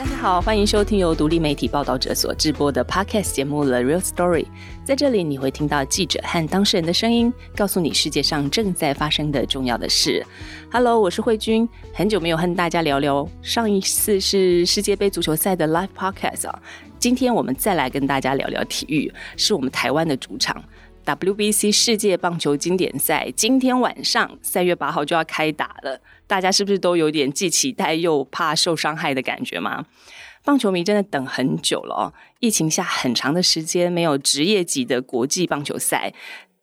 [0.00, 4.44] 大家好，欢迎收听由独立媒体报道者所制播的 Podcast 节目《The Real Story》。
[4.82, 10.24] 在这里，你会听到记者和当事人的声音，告诉你世界上正在发生的重要的事。
[10.72, 13.28] Hello，我是慧君，很久没有和大家聊聊。
[13.42, 16.62] 上一次是世界杯足球赛的 Live Podcast 啊，
[16.98, 20.64] 今天我们再来跟大家聊聊体育，是我们台湾的主场。
[21.04, 29.84] WBC 世界棒球经典赛今天晚上三月八号就要开打了，大家是不是都有点既期待又怕受伤害的感觉吗？
[30.44, 36.14] 棒球迷真的等很久了哦，疫情下很长的时间没有职业级的国际棒球赛。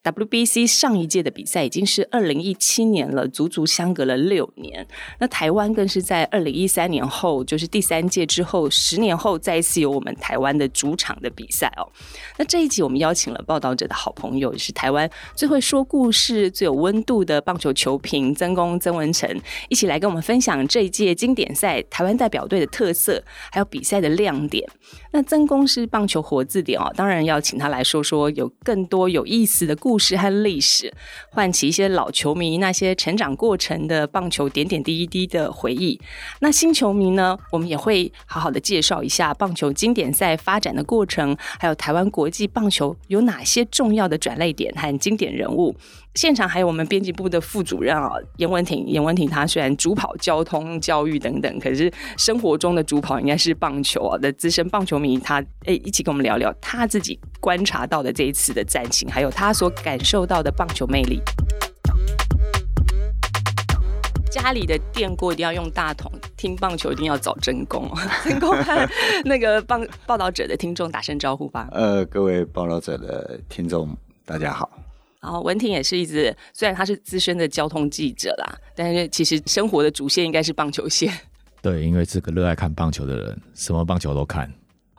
[0.08, 4.88] WBC 上一届的比赛已经是二零一七年了，足足相隔了六年。
[5.20, 11.84] 那台湾更是在二零一三年后，就是第三届之后，十年后再一次有我们台湾的主场的比赛哦。
[12.38, 19.30] 那这一集我们邀请了报道者的好朋友，也是台湾最会说故事、最有温度的棒球球评曾公曾文成，
[19.68, 24.66] 一起来跟我们分享这一届经典赛台湾代表队的特色，还有比赛的亮点。
[25.12, 29.97] 那曾公是棒球活字典哦，当然要请他来说说有更多有意思的故。
[29.98, 30.94] 故事和历史，
[31.32, 36.00] 唤起一些老球迷那些成长过程的棒球点点滴滴的回忆。
[36.40, 45.76] 那新球迷呢，我们也会好好的介绍一下棒球经典赛发展的过程，还有台湾国际棒球有哪些重要的转类点和经典人物。
[46.18, 48.88] 现场还有我们编辑部的副主任啊，严文婷。
[48.88, 55.20] 严文婷她虽然主跑交通、教育等等，可是生活中的主跑应该是棒球啊的资深棒球迷。
[55.20, 61.22] 他诶，一起跟我们聊聊他自己观察到的这一次的战情，还有他所感受到的棒球魅力。
[64.32, 67.88] 家里的电锅一定要用大桶，听棒球一定要找真功。
[68.26, 68.90] 真功和
[69.24, 71.68] 那个报报道者的听众打声招呼吧。
[71.72, 73.96] 呃，各位报道者的听众，
[74.26, 74.68] 大家好。
[75.28, 81.14] 然后文婷也是一直，虽然他是资深的交通记者啦，但是其实生活的主线应该是棒球线。
[81.62, 84.50] 对，因为是个热爱看棒球的人，什么棒球都看。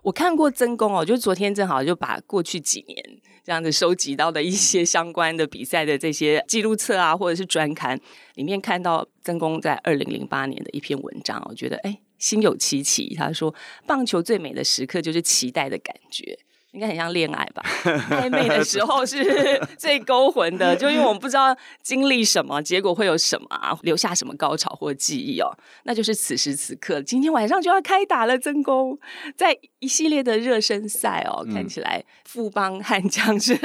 [0.02, 3.02] 我看过曾公哦，就昨天正好就把过去几年
[3.42, 7.98] 这样子收集到的一些相关的比赛的这些记录册啊，或者是专刊
[8.34, 13.14] 里面看到曾公在二零零八年的一篇文章，我觉得哎，心有戚戚。
[13.14, 13.54] 他说，
[13.86, 16.38] 棒球最美的时刻就是期待的感觉。
[16.78, 17.62] 应该很像恋爱吧，
[18.08, 25.50] 暧昧的时候是 最勾魂的，就因为我们不知道经历什么，结果会有什么啊，留下什么高潮或记忆哦，
[25.82, 28.96] 那就是此时此刻，今天晚上就要开打了，真功
[29.34, 33.58] 在一系列的热身赛哦，看起来富邦悍将是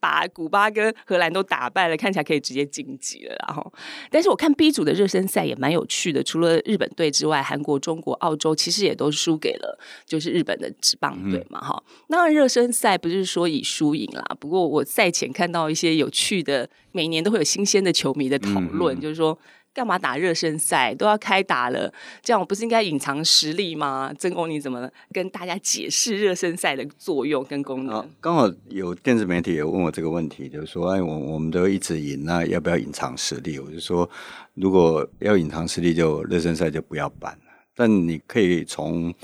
[0.00, 3.72] 把古巴跟荷兰都打败了，看起来可以直接晋级了，然后，
[4.08, 12.51] 但是我看 B 组的热身赛也蛮有趣的，除了日本队之外，韩国、中国、澳洲其实也都输给了就是日本的职棒队嘛，哈，那热。
[12.52, 19.38] 热身赛不是说以输赢啦，不过我赛前看到一些有趣的，每年都会有新鲜的球迷的讨论，就是说
[19.72, 24.12] 干嘛打热身赛都要开打了，这样我不是应该隐藏实力吗？
[24.18, 28.06] 曾公你怎么跟大家解释热身赛的作用跟功能？
[28.20, 33.58] 刚好有电子媒体也问我这个问题，就是说，哎，我我们都一直赢，那要不要隐藏实力？
[33.58, 34.06] 我就说，
[34.52, 37.38] 如果要隐藏实力，就热身赛就不要办了。
[37.74, 39.14] 但你可以从。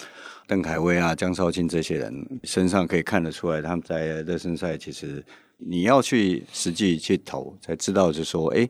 [0.49, 5.23] 邓凯威啊，江少庆这些人身上可以看得出来，他们在热身赛其实
[5.59, 8.67] 你要去实际去投，才知道就说，哎，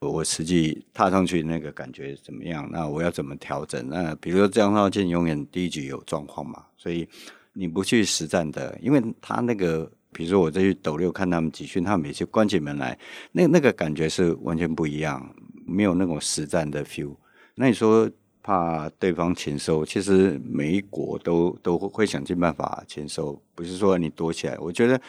[0.00, 2.68] 我实际踏上去那个感觉怎么样？
[2.72, 3.88] 那我要怎么调整？
[3.88, 7.08] 那比如说江少庆永远第一局有状况嘛，所以
[7.52, 12.98] 你不去实战的，因为他那个，比如说我再去斗六看他们集训，他们每次关起门来，
[13.30, 15.32] 那那个感觉是完全不一样，
[15.64, 17.14] 没有那种实战的 feel。
[17.54, 18.10] 那你说？
[18.42, 24.56] 怕对方签收，其实每一国都都会想尽办法签收，不是说你躲起来。
[24.58, 25.00] 我觉得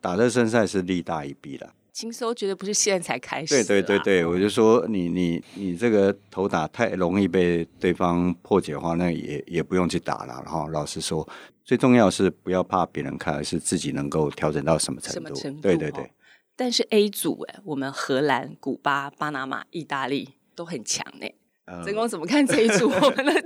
[0.00, 1.74] 打热身赛是利大一弊了。
[1.92, 3.54] 签收绝对不是现在才开始。
[3.54, 10.40] 对对对对，我就说你你你这个头打太容易被对方破解的话，那也也不用去打了。
[10.44, 11.28] 然后老实说，
[11.64, 15.34] 最重要是不要怕别人看，而是自己能够调整到什么程度。
[15.60, 16.10] 对对对。
[16.56, 21.26] 但是 A 组哎，我们荷兰、古巴、巴拿马、意大利都很强呢。
[21.84, 23.44] 曾公怎么看这一组 我们的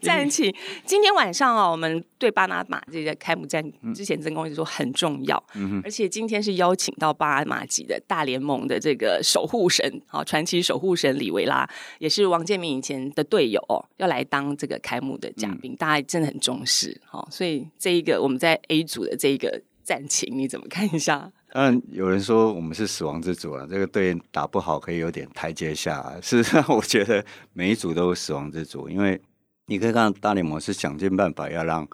[0.00, 0.54] 战情？
[0.84, 3.64] 今天晚上啊，我们对巴拿马这个开幕战
[3.94, 5.42] 之前，曾公一直说很重要，
[5.84, 21.30] 而且今天是邀请到巴拿马籍的大联盟的这个守护神啊，传奇守护神里维拉，也是王建民以前的队友，哦要来当这个开幕的嘉宾，大家真的很重视，好，所以这一个我们在 A 组的这一个战情，你怎么看一下？
[21.54, 26.18] 当然，有人说我们是死亡之组啊，这个队打不好可以有点台阶下。
[26.22, 27.22] 事实上，我觉得
[27.52, 29.20] 每一组都是死亡之组，因为
[29.66, 31.86] 你可以看到大联盟是想尽办法要让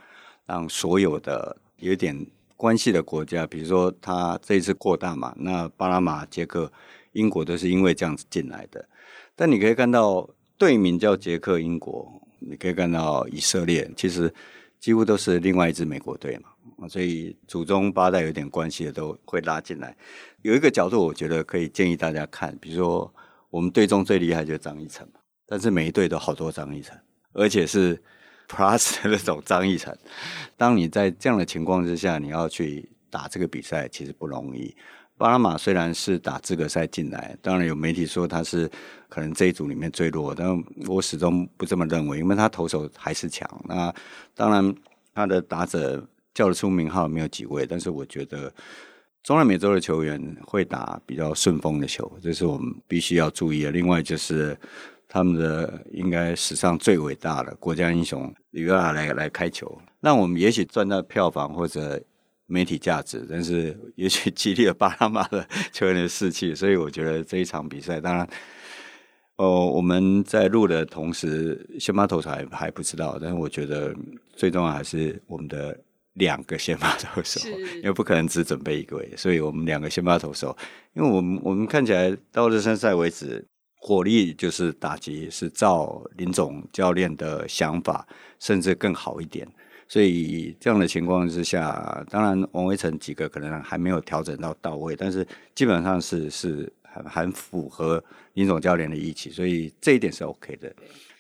[0.47, 2.25] 让所有的有点
[2.57, 6.73] 关系的国家，比如说他这一次扩大嘛，那巴拿马、捷克、
[7.11, 8.89] 英国都是因为这样子进来的。
[9.35, 14.33] 但你可以看到队名叫捷克、英国，你可以看到以色列，其实
[14.81, 19.97] 几乎都是另外一支美国队嘛，所以祖宗八代有点关系的都会拉进来。
[20.43, 23.13] 有一个角度，我觉得可以建议大家看，比如说
[23.51, 25.07] 我们队中最厉害就是张一晨，
[25.47, 26.97] 但是每一队都好多张一晨，
[27.33, 28.01] 而且是
[28.49, 29.97] plus 的那种张一晨。
[30.57, 34.77] 当你在这样的情况之下，你要去打这个比赛，其实不容易。
[35.19, 38.71] 巴拿马虽然是打资格赛进来，当然有媒体说他是
[39.09, 40.49] 可能这一组里面最弱，但
[40.87, 43.49] 我始终不这么认为，因为他投手还是强。
[43.65, 43.93] 那
[44.33, 44.73] 当然
[45.13, 48.53] 他的打者叫得出名号没有几位，但是我觉得
[49.25, 53.73] 中南美洲的球员会打比较顺风的球，这是我们必须要注意的。
[53.73, 54.57] 另外就是
[55.09, 62.01] 他们的应该史上最伟大的国家英雄里约亚来来开球，那我们也许赚到票房或者。
[62.49, 68.27] 媒体价值，但是也许 激励了巴拿马的球员的士气，所以我觉得这一场比赛，当然，
[69.37, 73.95] 哦，我们在录的同时，先发投手还还不知道，但是我觉得
[74.35, 75.79] 最重要还是我们的
[76.15, 77.39] 两个先发投手，
[77.77, 80.57] 因为不可能只准备一个位，所以我们两个先发投手，
[80.95, 83.47] 因为我们我们看起来到热身赛为止，
[83.77, 88.09] 火力就是打击是照林总教练的想法，
[88.41, 89.47] 甚至更好一点。
[89.89, 98.03] 所以这样的情况之下，当然王威成几个可能还没有调整到到位，但是基本上是是很很符合
[98.35, 100.73] 林总教练的意气，所以这一点是 OK 的。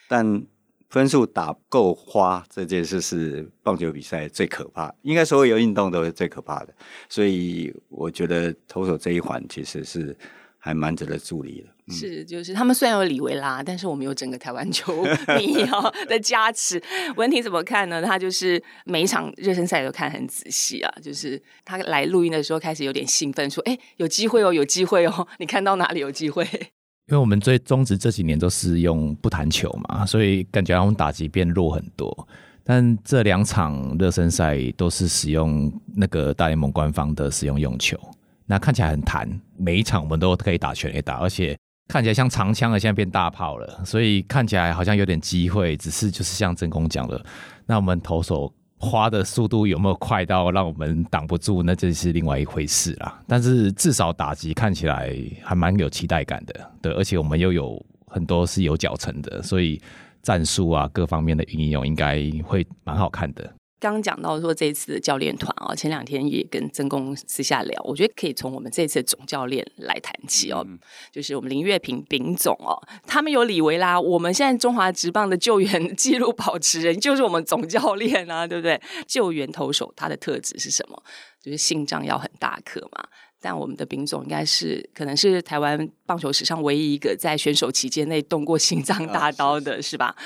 [0.06, 0.42] 但
[0.90, 6.74] 分数打够花这件事是棒球比赛最可怕，应该所有运动都是最可怕的。
[7.08, 10.16] 所以我觉得投手这一环其实是。
[10.60, 15.02] 还蛮值得助力的，是就是他们虽然有李维拉，但是我们有整个台湾球
[15.38, 16.82] 迷哦的加持。
[17.16, 18.02] 文婷怎么看呢？
[18.02, 25.26] 他就是每一场热身赛都看很仔细啊，就是他来录音的时候开始有点兴奋，说：“哎，有机会哦，有机会哦！
[25.38, 26.44] 你看到哪里有机会？”
[27.10, 32.28] 因为我们最宗旨这几年都是用不弹球嘛，所以感觉我们打击变弱很多。
[32.62, 37.98] 但这两场热身赛都是使用那个大联盟官方的使用用球。
[38.44, 41.56] 那看起来很弹，每一场我们都可以打全垒打，而且
[41.88, 45.74] 看起来像长枪的，现在变大炮了，所以看起来好像有点机会。
[45.78, 47.20] 只是就是像真空讲的，
[47.64, 51.62] 那我们投手花的速度有没有快到让我们挡不住？
[51.62, 53.18] 那这是另外一回事啦。
[53.26, 55.12] 但是至少打击看起来
[55.42, 59.80] 还蛮有期待感的，对，而且我们又有很多是有脚程的，所以
[60.22, 63.50] 战术啊各方面的运用应该会蛮好看的。
[63.80, 70.66] 刚讲到说这次的教练团啊，前两天也跟曾公私下聊，我觉得可以从我们这次的总教练来谈起哦，
[71.12, 72.74] 就是我们林月平丙总哦，
[73.06, 78.80] 他们有李维拉，我们现在中华职棒的救援 记录保持人就是我们总教练啊，对不对？
[79.06, 81.02] 救援投手他的特质是什么？
[81.40, 83.08] 就是心脏要很大颗嘛。
[83.40, 90.16] 但我们的丙总应该是可能是台湾棒球史上唯一一个在选手期间内动过心脏大刀的，是吧？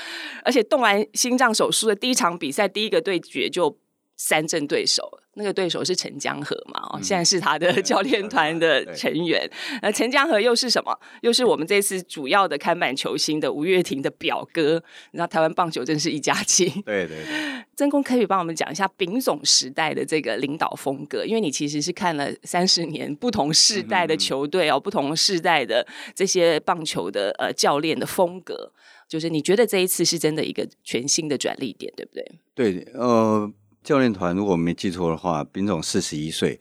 [0.45, 3.79] 而且动完心脏手术的第一场比赛，第一个对决就
[4.23, 5.19] 三阵对手。
[5.35, 6.79] 那个对手是陈江河嘛？
[6.91, 9.51] 哦，现在是他的教练团的成员。
[9.81, 10.95] 那陈江河又是什么？
[11.23, 14.75] 又是我们这次主要的看板球星的吴月婷的表哥。
[15.13, 16.69] 你知道台湾棒球真是一家亲。
[16.83, 17.65] 对对对。
[17.75, 28.71] 曾公可以帮我们讲一下丙总时代的这个领导风格，因为你其实是看了三十年不同世代的球队哦，不同世代的这些棒球的呃教练的风格，
[29.09, 32.33] 就是你觉得这一次是真的一个全新的转捩点，对不对？
[32.55, 33.51] 对，呃。
[33.83, 36.61] 教练团如果没记错的话，丙总四十一岁，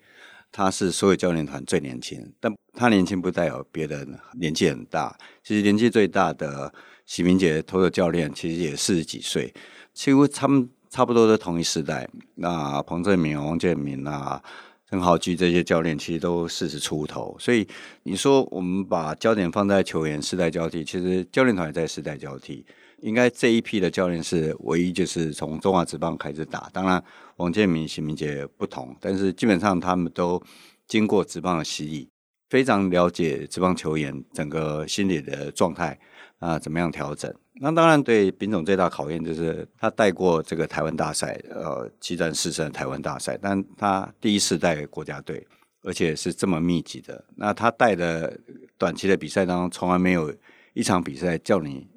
[0.51, 2.33] 他是所有教练团最年轻。
[2.39, 4.07] 但他年轻不代表别的
[4.39, 5.15] 年纪很大。
[5.43, 6.73] 其实年纪最大的
[7.05, 9.53] 许明杰投的教练，其实也四十几岁，
[9.93, 12.09] 几乎他们差不多都同一时代。
[12.35, 14.41] 那彭正明、王建民啊、
[14.89, 17.35] 陈豪基这些教练，其实都四十出头。
[17.39, 17.67] 所以
[18.03, 22.65] 你说我们把焦点放在球员世代交替，其实教练团也在世代交替。
[23.01, 26.69] 应该这一批的教练是唯一，就是从中华职棒开始打。
[26.71, 27.03] 当然，
[27.37, 30.41] 王建民、邢明杰不同，但是基本上他们都
[30.87, 32.09] 经过职棒的洗礼，
[32.49, 35.99] 非常了解职棒球员整个心理的状态
[36.39, 37.33] 啊，怎么样调整。
[37.55, 45.45] 那当然，对丙总最大考验就是他带过这个台湾大赛，呃，七战四胜台湾大赛，但他第一次带国家队，
[45.83, 47.23] 而且是这么密集的。
[47.35, 48.39] 那他带的
[48.77, 50.33] 短期的比赛当中，从来没有
[50.73, 51.87] 一场比赛叫你。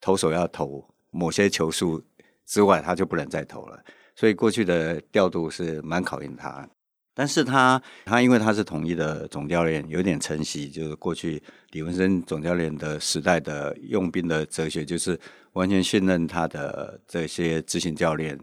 [0.00, 2.02] 投手要投某些球数
[2.46, 3.82] 之外，他就不能再投了。
[4.14, 6.68] 所以过去的调度是蛮考验他。
[7.14, 15.18] 但是他他因为他是统一的总教练，有点承袭就是过去李文生总教练的时代的用兵的哲学，就是
[15.52, 18.38] 完全信任他的这些执行教练。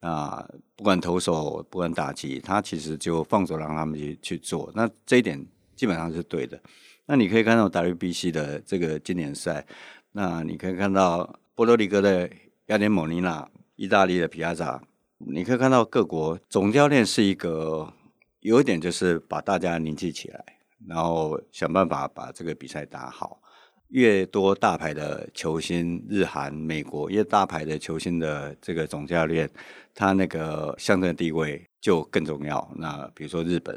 [0.00, 0.46] 啊，
[0.76, 4.70] 不管投手，不管打击，他其实就放手让他们去去做。
[4.74, 5.42] 那这一点
[5.76, 6.58] 基本上是对的。
[7.06, 9.66] 那你可以看到 WBC 的这个经典赛。
[10.16, 12.30] 那你可以看到波多黎各的
[12.66, 14.80] 雅典莫尼娜、意大利的皮亚扎，
[15.18, 17.92] 你可以看到各国总教练是一个
[18.38, 20.44] 有一点就是把大家凝聚起来，
[20.86, 23.40] 然后想办法把这个比赛打好。
[23.88, 29.50] 越多大牌的球星，日韩、美国越大牌的球星的这个总教练，
[29.94, 32.72] 他那个象征地位就更重要。
[32.76, 33.76] 那比如说日本，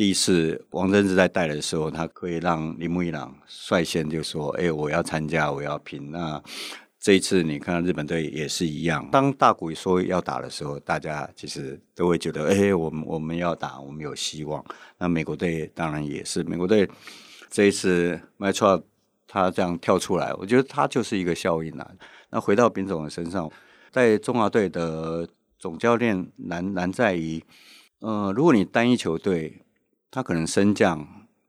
[0.00, 6.42] 第一次王贞治在带的时候，他可以让铃木一朗率先就说：“哎，我要参加，我要拼。”那
[6.98, 14.64] 这一次你看日本队也是一样，当大谷说要打的时候，大家其实都会觉得：“哎，我们我们要打，我们有希望。”
[14.96, 16.88] 那美国队当然也是，美国队
[17.50, 18.82] 这一次 m a t r
[19.28, 21.86] 他这样跳出来，我觉得他就是一个效应啊。
[22.30, 23.52] 那回到丙总的身上，
[23.90, 25.28] 在中华队的
[25.58, 27.44] 总教练难难在于，
[27.98, 29.60] 呃，如果你单一球队，
[30.10, 31.06] 他可能升降，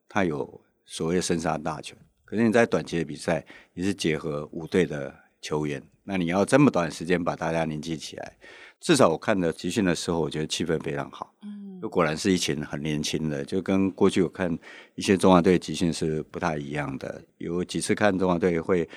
[0.07, 1.97] 他有所谓的生杀大权。
[2.23, 8.37] 可是你在短期的比赛，你是结合五队的球员，那你要这么短时间把大家凝聚起来，
[8.79, 11.33] 至少我看的集训的时候，我觉得气氛非常好。
[11.43, 11.59] 嗯。
[11.89, 14.55] 果然是一群很年轻的，就跟过去我看
[14.93, 17.19] 一些中华队集训是不太一样的。
[17.39, 18.87] 有几次看中华队会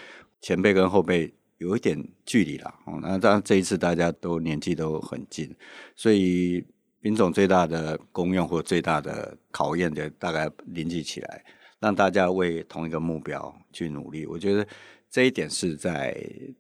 [0.43, 5.57] 前辈跟后辈有一点距离了，哦，那当然这一次大家都年纪都很近，
[5.97, 6.63] 所以
[7.05, 11.45] 兵种最大的功用或最大的考验就大概凝聚起来，
[11.79, 14.25] 让大家为同一个目标去努力。
[14.25, 14.67] 我觉得。
[15.11, 16.13] 这一点是在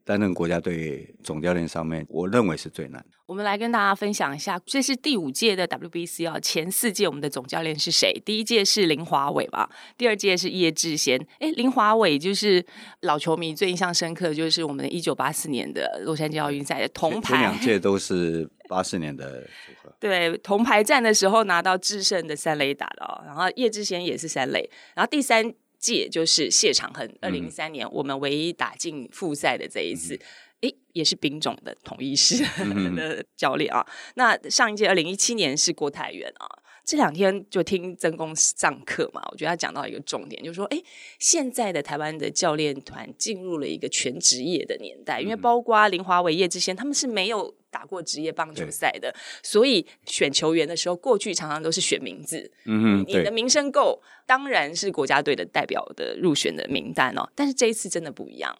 [0.04, 3.04] 担任国家队总教练上面，我认为是最难。
[3.26, 8.12] 我们来跟大家分享一下，这是第五届的 WBC 啊，前四届我们的总教练是谁？
[8.24, 11.18] 第一届是林华伟吧，第二届是叶志贤。
[11.40, 12.64] 哎，林华伟就是
[13.00, 17.40] 老球迷最印象深刻，就是我们一九八四年的洛杉矶奥运赛的铜牌。
[17.40, 19.94] 两届都是八四年的组合。
[20.00, 25.54] 对，铜牌战的时候拿到制胜的三垒打的哦，然后叶志贤也是三垒，然后第三。
[25.76, 30.18] 届就是谢长亨，二零零三年我们唯一打进复赛的这一次，
[30.62, 32.42] 诶，也是兵种的统一师
[32.96, 33.86] 的教练啊。
[34.14, 36.48] 那上一届二零一七年是郭泰元啊。
[36.86, 40.82] 这两天就听曾公上课嘛，我觉得他讲到一个重点，就是说，哎，
[41.18, 49.12] 现在的台湾的教练团进入了一个全职业的年代，因为包括林华伟、叶志先，他们是没有打过职业棒球赛的，
[49.42, 57.28] 所以选球员的时候，过去常常都是选名字，嗯嗯，你的名声够，当然是国家队的代表的入选的名单哦。
[57.34, 58.56] 但是这一次真的不一样。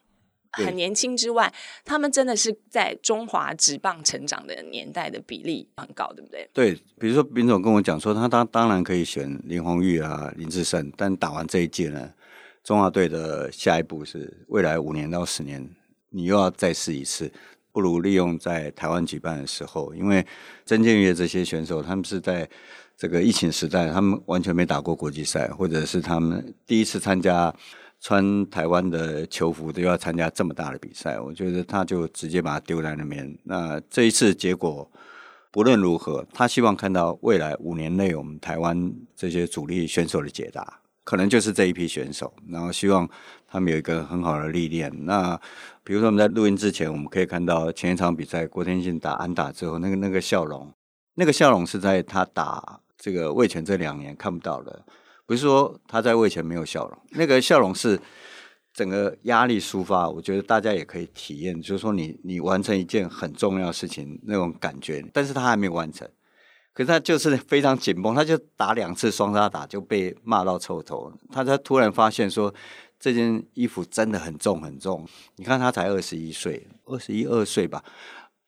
[0.57, 1.53] 很年轻之外，
[1.85, 6.49] 他们真的是在中华职棒成长的年代的比例很高，对不对？
[6.53, 12.13] 对，比如说林总跟我讲说，他当当然可以选林红玉啊、林志胜，但打完这一届呢，
[12.63, 15.69] 中华队的下一步是未来五年到十年，
[16.11, 17.33] 你又要再试一次，
[17.75, 20.25] 不如利用在台湾举办的时候，因为
[20.65, 22.49] 曾建岳这些选手，他们是在
[22.97, 27.55] 这个疫情时代，他们完全没打过国际赛，或者是他们第一次参加。
[28.01, 33.35] 穿台湾的球服都要参加这么大的比赛，我觉得他就直接把它丢在那边。
[33.45, 34.87] 那这一次结果
[35.51, 42.35] 不论如何，他希望看到未来五年内我们台湾这些主力选手的解答，可能就是这一批选手。
[42.49, 43.09] 然后希望
[43.47, 44.91] 他们有一个很好的历练。
[45.05, 45.39] 那
[45.85, 50.73] 比如说我们在录音之前，我们可以看到前一场比赛郭天信打安打之后，那个那个笑容，
[51.15, 54.85] 那个笑容是在他打这个魏权这两年看不到的。
[55.27, 57.99] 不是说他在魏前没有笑容，那个笑容是
[58.75, 60.07] 整个压力抒发。
[60.09, 66.07] 我觉得大家也可以体验，就是说你你完成一件很重要的事情那种感觉，但是他还没有完成，
[66.75, 71.11] 可是他就是非常紧绷，他就打两次双杀打就被骂到臭头。
[71.33, 72.53] 他他突然发现说
[72.99, 75.07] 这件衣服真的很重很重。
[75.37, 77.83] 你看他才二十一岁，二十一二岁吧。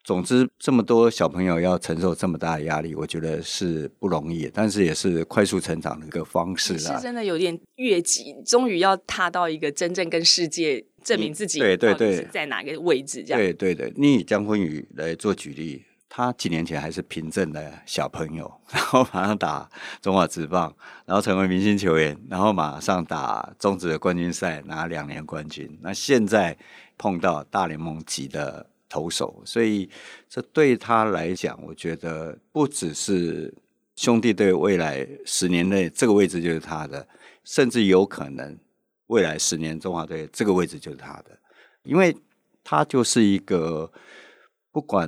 [0.03, 6.95] 总之，这么多小朋友要承受这么大的压力，我觉得是不容易，但是也是快速成长的一个方式啦。
[6.95, 13.41] 是真的有点越级，终于要踏到一个真正跟世界证明自己，对对对，在哪个位置这样？
[13.41, 19.69] 对对对，你以江坤宇来做举例，他几年前还是凭证的小朋友，然后马上打
[20.01, 25.77] 中华职棒，然后成为明星球员，然后马上打中职的冠军赛拿两年冠军。
[25.81, 26.57] 那现在
[26.97, 28.67] 碰到大联盟级的。
[28.89, 29.89] 投手，所以
[30.29, 33.53] 这对他来讲，我觉得不只是
[33.97, 37.05] 兄弟队未来十年内这个位置就是他的，
[37.43, 38.57] 甚至有可能
[39.07, 41.37] 未来十年中华队这个位置就是他的，
[41.83, 42.15] 因为
[42.63, 43.91] 他就是一个
[44.71, 45.05] 不管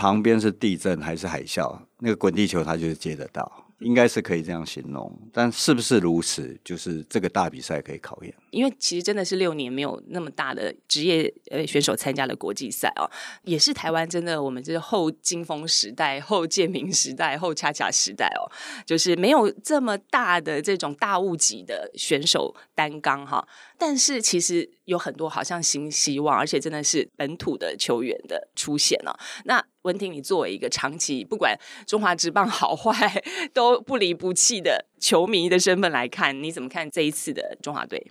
[0.00, 5.14] 旁边是地震还是海啸，那个滚地球它就是接得到，应该是可以这样形容。
[5.30, 8.34] 但是不是如此，就是这个大比赛可以考验。
[8.50, 13.08] 因为其实真的是六年没有那么大的职业呃选手参加了国际赛哦，
[13.44, 18.50] 也是台湾真的我们这是后金峰时代、后建明时代、后恰恰时代哦，
[18.86, 23.46] 就是没有这么大的这种大物级的选手担纲哈。
[23.78, 29.18] 但是其实有很多好像新希望，而且真的是本土的球员的出现了。
[29.44, 33.22] 那文婷，你作为一个长期不管中华职棒好坏
[33.54, 38.10] 都不离不弃的球迷的身份来看，你怎么看这一次的中华队？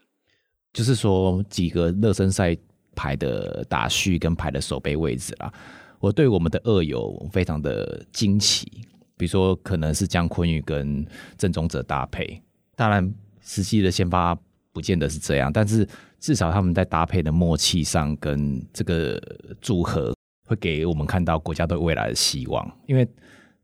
[0.74, 2.56] 就是说几个热身赛
[2.96, 5.52] 排的打序跟排的守备位置啦，
[6.00, 8.70] 我对我们的二友非常的惊奇。
[9.18, 11.06] 比如说，可能是江坤宇跟
[11.38, 12.42] 郑宗哲搭配，
[12.78, 14.34] 当然实际的先发
[14.72, 15.86] 不见得是这样，但是
[16.22, 19.22] 至少他们在搭配的默契上跟这个
[19.60, 20.16] 组合，
[20.48, 22.66] 会给我们看到国家队未来的希望。
[22.86, 23.06] 因为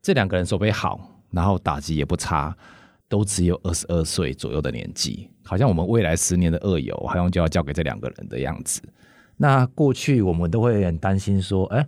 [0.02, 2.54] 这两个人手背好，然后打击也不差，
[3.08, 5.28] 都只有二十二岁左右的年纪。
[5.44, 8.82] 好像我们未来十年的恶友，好像就要交给这两个人的样子。
[9.36, 11.86] 那过去我们都会很担心说，哎，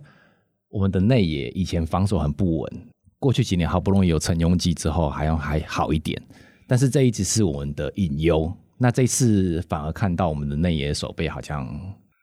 [0.69, 2.71] 我们的内野以前防守很不稳，
[3.19, 6.21] 过去几年好不容易有陈庸基之后，好像还好一点。
[6.67, 8.51] 但是这一直是我们的隐忧。
[8.77, 11.67] 那这次反而看到我们的内野守备好像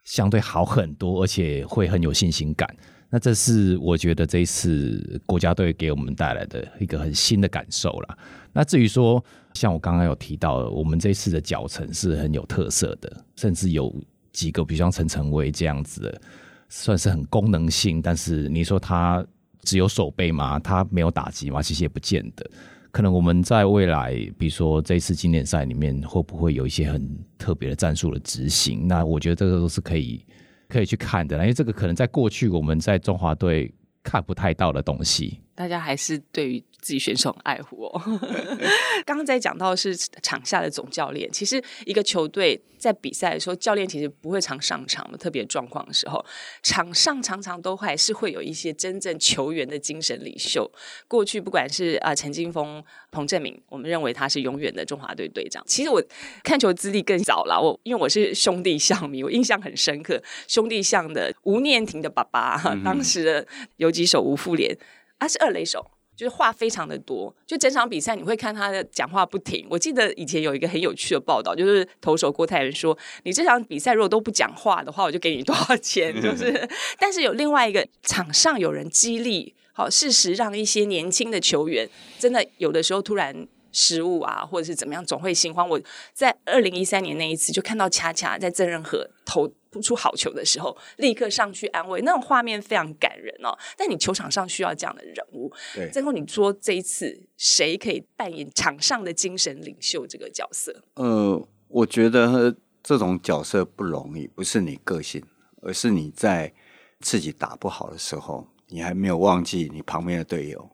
[0.04, 2.66] 相对好很多，而且会很有信心感。
[3.08, 8.18] 那这是我觉得这一次国家队给我们带来的一个很新的感受了。
[8.52, 13.94] 那至于说，像我刚刚有提到，我们这次的脚程是很有特色的，甚至有
[14.32, 16.20] 几个，比如像陈晨威这样子的，
[16.68, 18.02] 算是很功能性。
[18.02, 19.24] 但是你说他
[19.62, 20.58] 只有手背吗？
[20.58, 21.62] 他没有打击吗？
[21.62, 22.44] 其实也不见得。
[22.90, 28.88] 可能我们在未来，比如说这次经典赛里面，会不会有一些很特别的战术的执行？
[28.88, 30.24] 那我觉得这个都是可以
[30.68, 35.40] 可以去看的，因为这个可能在过去我们在中华队看不太到的东西。
[35.56, 38.20] 大家还是对于自己选手很爱护哦。
[39.04, 45.16] 刚刚在讲到是场下的总教练，其实一个球队在比赛的时候，教练其实不会常上场的。
[45.16, 46.24] 特别状况的时候，
[46.62, 50.70] 场上常常都还是会有一些真正球员的精神领袖。
[51.08, 55.64] 过去不管是啊陈金峰、彭正明，我们认为他是永远的中华队队长。
[55.66, 56.00] 其实我
[56.44, 60.22] 看球资历更早了，我因为我是兄弟象迷，我印象很深刻。
[60.46, 63.46] 兄弟象的吴念婷的爸爸，当时的
[63.78, 64.76] 游击手吴富连。
[65.18, 65.84] 他是二垒手，
[66.16, 69.66] 就是话非常的多，就整场比赛你会看他的讲话不停。
[69.70, 85.68] 我记得以前有一个很有趣的报道，就是投手郭泰仁说：“你这场比赛如果都不讲话的话，我就给你多少钱。”就是， 但是有另外一个场上有人激励，好事实让一些年轻的球员真的有的时候突然失误啊，或者是怎么样，总会心慌。
[85.68, 85.80] 我
[86.12, 89.50] 在二零一三年那一次就看到恰恰在郑仁和投。
[89.76, 93.56] 不出好球的时候，立刻上去安慰，那种画面非常感人哦。
[93.76, 95.52] 但你球场上需要这样的人物。
[95.74, 100.82] 对，最后你说这一次谁可以扮演场上的精神领袖这个角色？
[100.94, 105.22] 呃，我觉得这种角色不容易，不是你个性，
[105.62, 106.52] 而是你在
[107.00, 110.70] 自己打不好的时候，你还没有忘记你旁边的队友。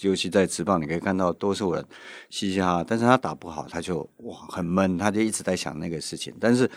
[0.00, 1.84] 尤其在职棒，你可以看到多数人
[2.30, 6.70] 嘻嘻哈哈，但是他打不好，他就哇很闷，他就一直在想那个事情，但是。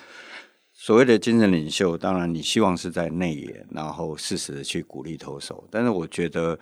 [0.85, 5.65] 所谓的精神领袖，当然你希望是在内野，然后适时的去鼓励投手。
[5.71, 6.59] 但是我觉得，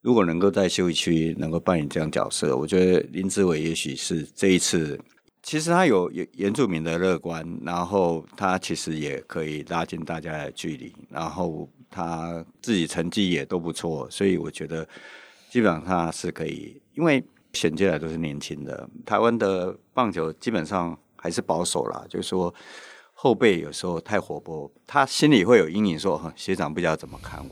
[0.00, 5.00] 如果能够在休息区能够扮演这样角色，我觉得林志伟也许是这一次，
[5.40, 14.84] 其实他有原原住民的乐观，然后他其实也可以拉近大家的距离，然后他自己成绩也都不错，所以我觉得
[15.48, 22.52] 基本上他是可以，因为选进来都是年轻的，台湾的棒球基本上还是保守啦，就是说。
[23.14, 27.50] 后辈有时候太活泼，他心里会有阴影，说学长不知道怎么看我。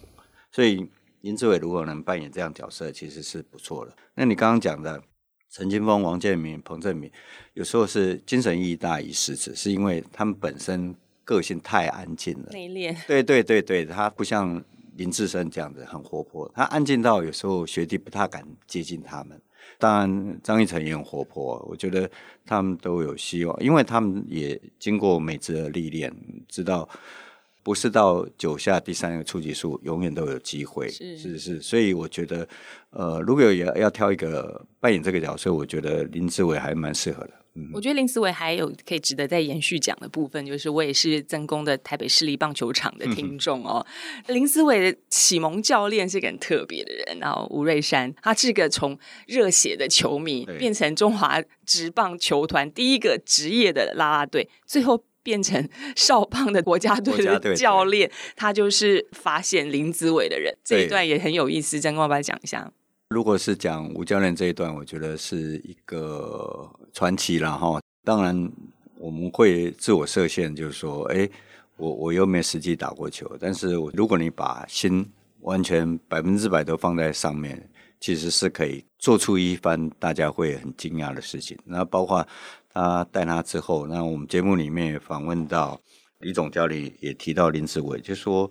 [0.50, 0.86] 所以
[1.22, 3.96] 林志伟如果能扮演这样角色，其实是不错的。
[4.14, 5.02] 那你刚刚讲的
[5.50, 7.10] 陈金峰、王建民、彭正明，
[7.54, 10.94] 有时候是精神意义大于实质，是因为他们本身
[11.24, 12.96] 个性太安静了，内敛。
[13.06, 14.62] 对对对对，他不像
[14.96, 19.40] 林志升这样子很活泼，他安静到有时候学弟不太敢接近他们。
[19.78, 22.08] 当然，张一成也很活泼，我觉得
[22.46, 26.14] 他们都有希望，因为他们也经过每次的历练，
[26.48, 26.88] 知道
[27.62, 32.48] 不是到九下第三个初级数永远都有机会，是是是，所以我觉得，
[32.90, 37.30] 呃，如果要要挑一个扮演这个角色，我觉得林志伟还蛮适合的。
[37.74, 43.86] 我觉得林思维还有可以值得再延续讲的部分，就是我也是曾公的台北市立棒球场的听众哦。
[44.28, 60.56] 林思维的启蒙教练是个很特别的人，然后吴瑞山，他是个从热血的球迷变成中华职棒球团第一个职业的啦啦队，最后变成 少棒的国家队的教练，他就是发现林子伟的人。
[60.64, 62.72] 这一段也很有意思，曾公要不要讲一下？
[63.10, 67.80] 如果是讲吴教练这一段，我觉得是一个传奇了哈。
[68.04, 68.50] 当然，
[68.96, 71.28] 我们会自我设限，就是说，哎，
[71.76, 75.06] 我我又没实际打过球，但是我如果你把心
[75.40, 77.68] 完全百分之百都放在上面，
[78.00, 81.58] 其实是可以做出一番大家会很惊讶的事情。
[81.64, 82.26] 那包括
[82.72, 85.80] 他带他之后，那我们节目里面也访问到
[86.20, 88.50] 李总教练，也提到林志伟，就说。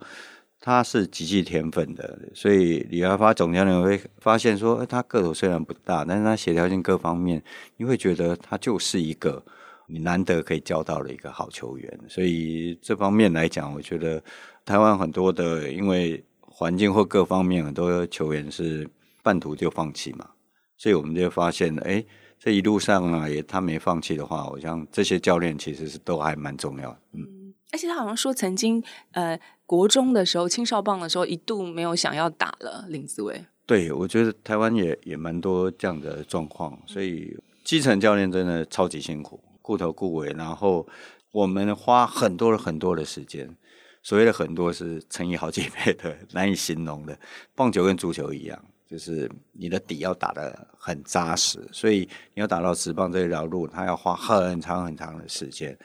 [0.64, 7.44] 他是极具天分的，所以李亚发总教练会发现说，他个头虽然不大，但是他协调性各方面，
[7.78, 9.44] 你会觉得他就是一个
[9.88, 12.00] 你难得可以教到的一个好球员。
[12.08, 14.24] 所以这方面来讲，我觉得
[14.64, 18.88] 台湾很多的因为环境或各方面很多球员是
[19.24, 20.30] 半途就放弃嘛，
[20.78, 22.06] 所以我们就发现，哎，
[22.44, 26.90] 这一路上啊，也他没放弃的话，我想这些教练其实是都还蛮重要。
[27.14, 29.40] 嗯，而且他好像说曾经呃。
[29.72, 32.86] 国中的时候，青少棒的时候，一度没有想要打了。
[32.90, 40.86] 林子伟，对我觉得台湾也也蛮多这样的状况，所以基层教练真的超级辛苦，顾头顾尾，然后
[41.32, 43.56] 我们花很多很多的时间，
[44.04, 47.18] 所谓的很多是乘以好几倍的， 难以形容的。
[47.56, 52.00] 棒球跟足球一样，就是你的底要打得很扎实，所以
[52.34, 55.78] 你要打到直棒这条路，它要花很长很长的时间。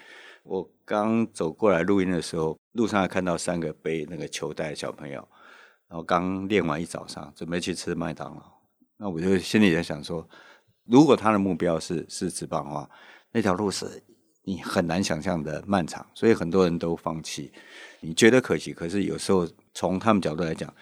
[0.42, 5.26] 我刚走过来录音的时候，路上还看到三个背那个球袋的小朋友，
[5.88, 8.42] 然后刚练完一早上，准备去吃麦当劳。
[8.96, 10.28] 那我就心里在想说，
[10.84, 12.90] 如果他的目标是是直棒的话，
[13.30, 14.02] 那条路是
[14.42, 17.52] 你很难想象的漫长，所以很多人都放弃。
[18.00, 20.72] 你觉得可惜，可是有时候从他们角度来讲，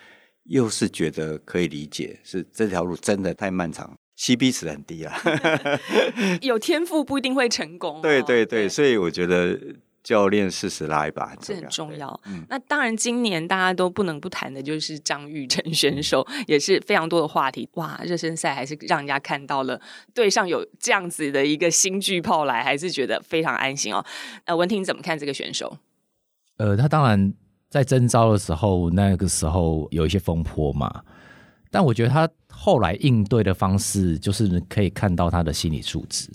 [0.45, 3.97] 又是觉得可以理解，是这条路真的太漫长。
[4.17, 5.13] C B 值很低啊，
[6.41, 8.01] 有天赋不一定会成功。
[8.01, 9.59] 对对对，所以我觉得
[10.05, 12.21] 教练适时拉一把这很重要。
[12.49, 17.69] 那当然，今年大家都不能不谈的就是张玉成选手，也是非常多的话题。
[17.73, 19.81] 哇，热身赛还是让人家看到了
[20.15, 24.05] 队上有这样子的一个新巨炮来，还是觉得非常安心哦。
[24.45, 25.79] 呃，文婷怎么看这个选手？
[26.59, 27.35] 呃，他当然
[27.75, 31.03] 在征招的时候，那个时候有一些风波嘛。
[31.73, 36.31] 但我觉得他后来应对的方式，就是可以看到他的心理素质，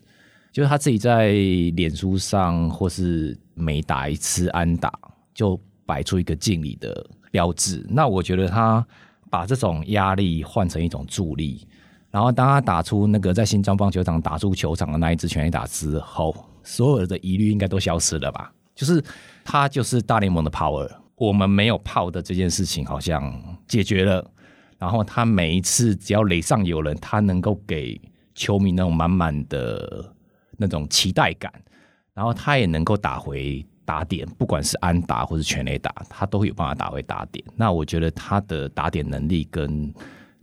[0.52, 1.32] 就是他自己在
[1.78, 4.92] 脸书上，或是每打一次安打，
[5.34, 7.86] 就摆出一个敬礼的标志。
[7.90, 8.86] 那我觉得他
[9.30, 11.66] 把这种压力换成一种助力，
[12.12, 18.52] 然后当他打出那个在新疆棒球场打出球场的那一支全垒打之后，所有的疑虑应该都消失了吧？
[18.76, 19.02] 就是
[19.46, 23.32] 他就是大联盟的 power，我们没有炮的这件事情好像
[23.68, 24.26] 解决了。
[24.80, 28.00] 然后他每一次只要垒上有人，他能够给
[28.34, 30.12] 球迷那种满满的
[30.58, 31.52] 那种期待感，
[32.14, 37.44] 然后他也能够打回打点，不管是安打或是全垒打，他都有办法打回打点。
[37.58, 39.94] 那我觉得他的打点能力跟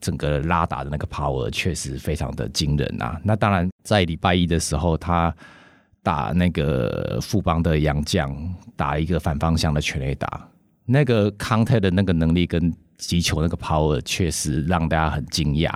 [0.01, 3.19] 整个拉打的那个 power 确实非常的惊人啊！
[3.25, 5.35] 那当然在礼拜一的时候，他
[6.03, 10.47] 打那个富邦的杨将，打一个反方向的全垒打，
[10.87, 12.75] 那个康泰的那个能力跟。
[12.99, 15.71] 击球那个 power 确实让大家很惊讶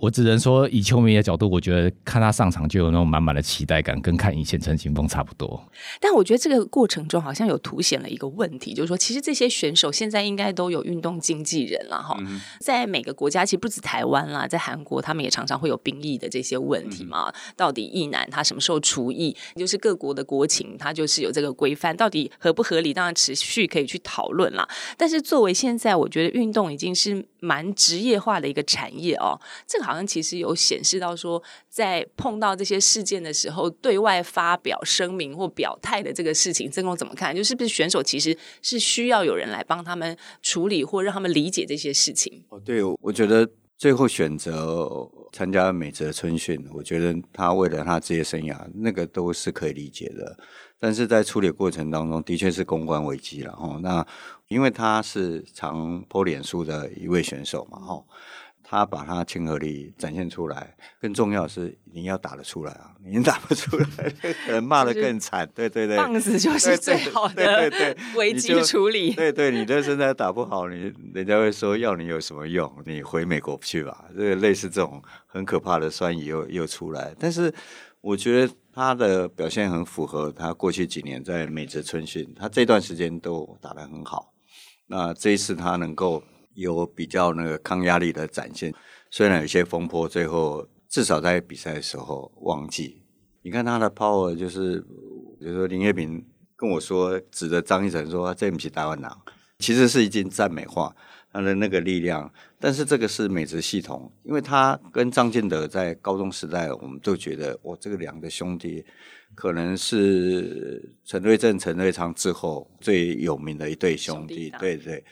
[0.00, 5.62] 我只能说，以球迷的角度，我觉得看他上场就有那种满满的期待感，跟看以前陈清峰差不多。
[6.00, 12.18] 但我觉得这个过程中好像有凸显了一个问题，就是说，其实这些选手现在应该都有运动经纪人了哈。
[12.60, 17.30] 在每个国家，其实不止台湾啦，在韩国他们也常常会有兵役的这些问题嘛。
[17.54, 19.36] 到底役男他什么时候除役？
[19.56, 22.94] 就是各国的国情，他就是有这个规范，到底合不合理？
[22.94, 24.66] 当然持续可以去讨论啦。
[24.96, 29.89] 但是作为现在，我觉得运动已经是蛮职业化的一个产业哦，这个。
[29.90, 37.34] 好像其实有显示到说，在碰到这些事件的时候，对外发表声明或表态的这个事情，曾公怎么看？
[37.34, 42.44] 就是不是选手其实是需要有人来帮他们处理，或让他们理解这些事情？
[42.50, 44.88] 哦，对，我觉得最后选择
[45.32, 50.38] 参加美泽春训，我觉得他为了他职业生涯，那个都是可以理解的。
[50.78, 53.78] 但是在处理过程当中，的确是公关危机了哦。
[53.82, 54.06] 那
[54.48, 58.02] 因为他是常泼脸书的一位选手嘛，哈。
[58.70, 62.92] 他把他亲和力展现出来，更重要是你要打得出来啊！
[63.04, 63.86] 你打不出来，
[64.46, 65.50] 可能骂得更惨。
[65.52, 69.12] 对对对，棒子就是最好的对对危机处理。
[69.12, 72.72] 对对，你的身材打不好，你人家会说要你有什么用？
[72.86, 74.04] 你回美国去吧。
[74.16, 77.12] 这个类似这种很可怕的酸语又又出来。
[77.18, 77.52] 但是
[78.00, 84.32] 我觉得他的表现很符合他过去几年在美职春训，他这段时间都打得很好。
[84.86, 86.22] 那这一次他能够。
[86.60, 88.72] 有比较那个抗压力的展现，
[89.10, 93.02] 虽然有些风波，最后至少在比赛的时候忘记。
[93.42, 94.80] 你看他的 power，就是
[95.38, 96.24] 比如说林月平
[96.56, 99.10] 跟我说，指着张一晨说：“这不起台湾人，
[99.58, 100.94] 其实是已经赞美化
[101.32, 102.30] 他的那个力量。
[102.58, 108.84] 但是这个是美职系统，因为他跟张建德在高中时代，我们都觉得，我这个两个兄弟
[109.34, 114.52] 可能是陈瑞正、陈瑞昌之后最有名的一对兄弟。
[114.60, 115.02] 对对，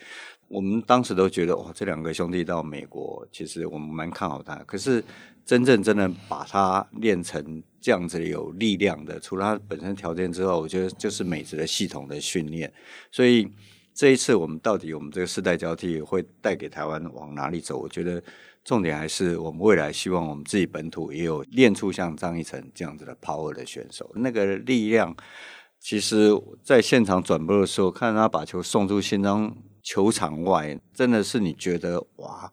[0.49, 4.55] 我们当时都觉得，哇，这两个兄弟到美国，其实我们蛮看好他。
[4.65, 5.01] 可是
[5.45, 12.73] 真正真的把他练成这样子有力量的，除了他本身条件之外，我觉得就是美职的系统的训练，
[13.09, 13.47] 所以。
[13.91, 17.77] 这一次，我们到底我们这个世代交替会带给台湾往哪里走？
[17.77, 18.23] 我觉得
[18.63, 25.13] 重点还是我们未来希望我们自己本土也有练出像张一成这样子的 power 的选手，那个力量，
[25.81, 26.31] 其实
[26.63, 29.53] 在现场转播的时候，看他把球送出新庄
[29.89, 32.51] 球场外，真的是你觉得哇，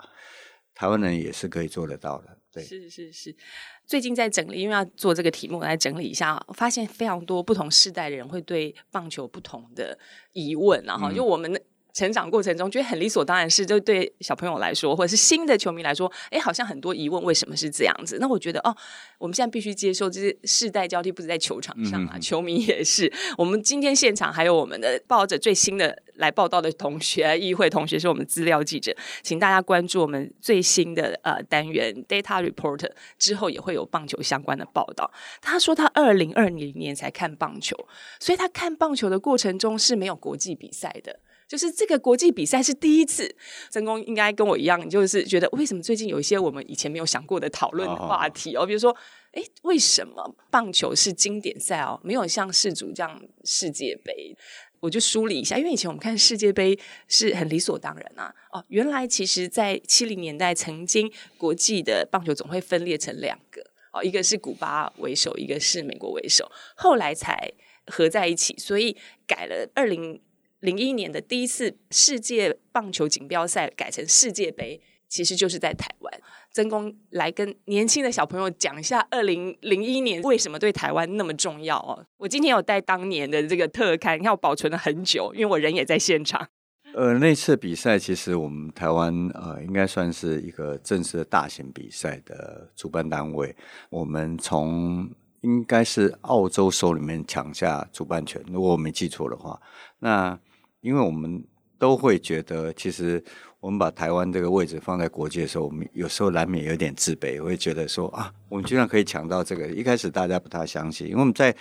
[0.74, 2.38] 台湾人也是可以做得到的。
[2.50, 3.36] 对，是是是。
[3.84, 9.98] 最近在整理，因为要做这个题目，来整理一下，发现非常多不同世代的人会对棒球不同的
[10.32, 11.62] 疑问，然后就我们
[11.96, 18.18] 成长过程中觉得很理所当然，是就对小朋友来说，或者是新的球迷来说，哎，好像很多疑问，为什么是这样子？
[18.20, 18.76] 那我觉得哦，
[19.16, 23.10] 我们现在必须接受，就是世代交替，不止在球场上啊，球迷也是。
[23.38, 25.96] 我们今天现场还有我们的抱着最新的。
[26.16, 28.90] 来报道的同学，议会同学是我们资料记者，
[29.22, 35.12] 请大家关注我们最新的呃单元 Data Reporter，之后也会有棒球相关的报道。
[35.42, 37.76] 他说他二零二零年才看棒球，
[38.18, 43.34] 所以他看棒球的过程中是没有国际比赛的，就是这个国际比赛是第一次。
[43.70, 48.94] 曾公应该跟我一样，就是觉得为什么最近有一些我们以前没有想过的讨论话题哦，比如说，
[49.32, 54.36] 哎，为什么棒球是经典赛哦，没有像世足这样世界杯？
[54.80, 56.78] 我就梳理一下，因为以前我们看世界杯
[57.08, 58.32] 是很理所当然啊。
[58.52, 67.50] 哦，原来其实，在七零年代，曾经国际的棒球总会分裂成两个，哦，一个是古巴为首，一个是美国为首，后来才
[67.86, 68.94] 合在一起，所以
[69.26, 70.20] 改了二零
[70.60, 76.12] 零一年的第一次世界棒球锦标赛改成世界杯，其实就是在台湾。
[76.52, 82.02] 曾公来跟年轻的小朋友讲一下，二零零一年为什么对台湾那么重要哦。
[82.16, 86.48] 我今天有带当年的这个特刊，你看我保存了很久，因为我人也在现场。
[86.94, 93.54] 呃，那次比赛其实我们台湾呃应该算是一个正式的大型比赛的主办单位，
[93.90, 95.06] 我们从
[95.42, 99.60] 应该是澳洲手里面抢下主办权，如果我没记错的话。
[99.98, 100.38] 那
[100.86, 101.44] 因为我们
[101.78, 103.22] 都会觉得，其实。
[103.58, 109.66] 我们把台湾这个位置放在国际的时候，我们有时候难免有点自卑，会觉得说啊，我们居然可以抢到这个。
[109.68, 111.52] 一开始大家不太相信，因为我们在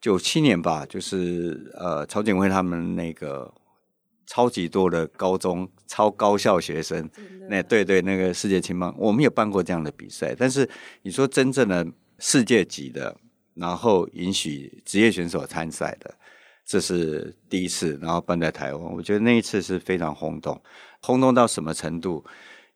[0.00, 3.52] 九七年吧，就是呃，曹景辉他们那个
[4.26, 7.10] 超级多的高中超高校学生，
[7.48, 10.32] 那对对，那个世界青棒，我们有办过这样的比赛。
[10.38, 10.68] 但是
[11.02, 11.84] 你说真正的
[12.20, 13.16] 世界级的，
[13.54, 16.14] 然后允许职业选手参赛的，
[16.70, 20.62] 这是第一次，然后办在台湾，我觉得那一次是非常轰动。
[21.02, 22.24] 轰动到什么程度？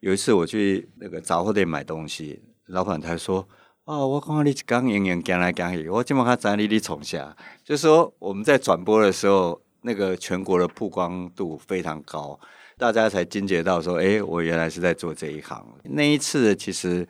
[0.01, 3.49] 有一次我去那个杂货店买东西，老板他说
[3.87, 12.41] ：“哦，我看你刚营营讲来讲去，我今晚看在你你冲下。”就说我们在转播的时候，那个全国的曝光度非常高，
[12.77, 17.07] 大家才惊觉到说：“哎，我原来是在做这一行。”那一次其实，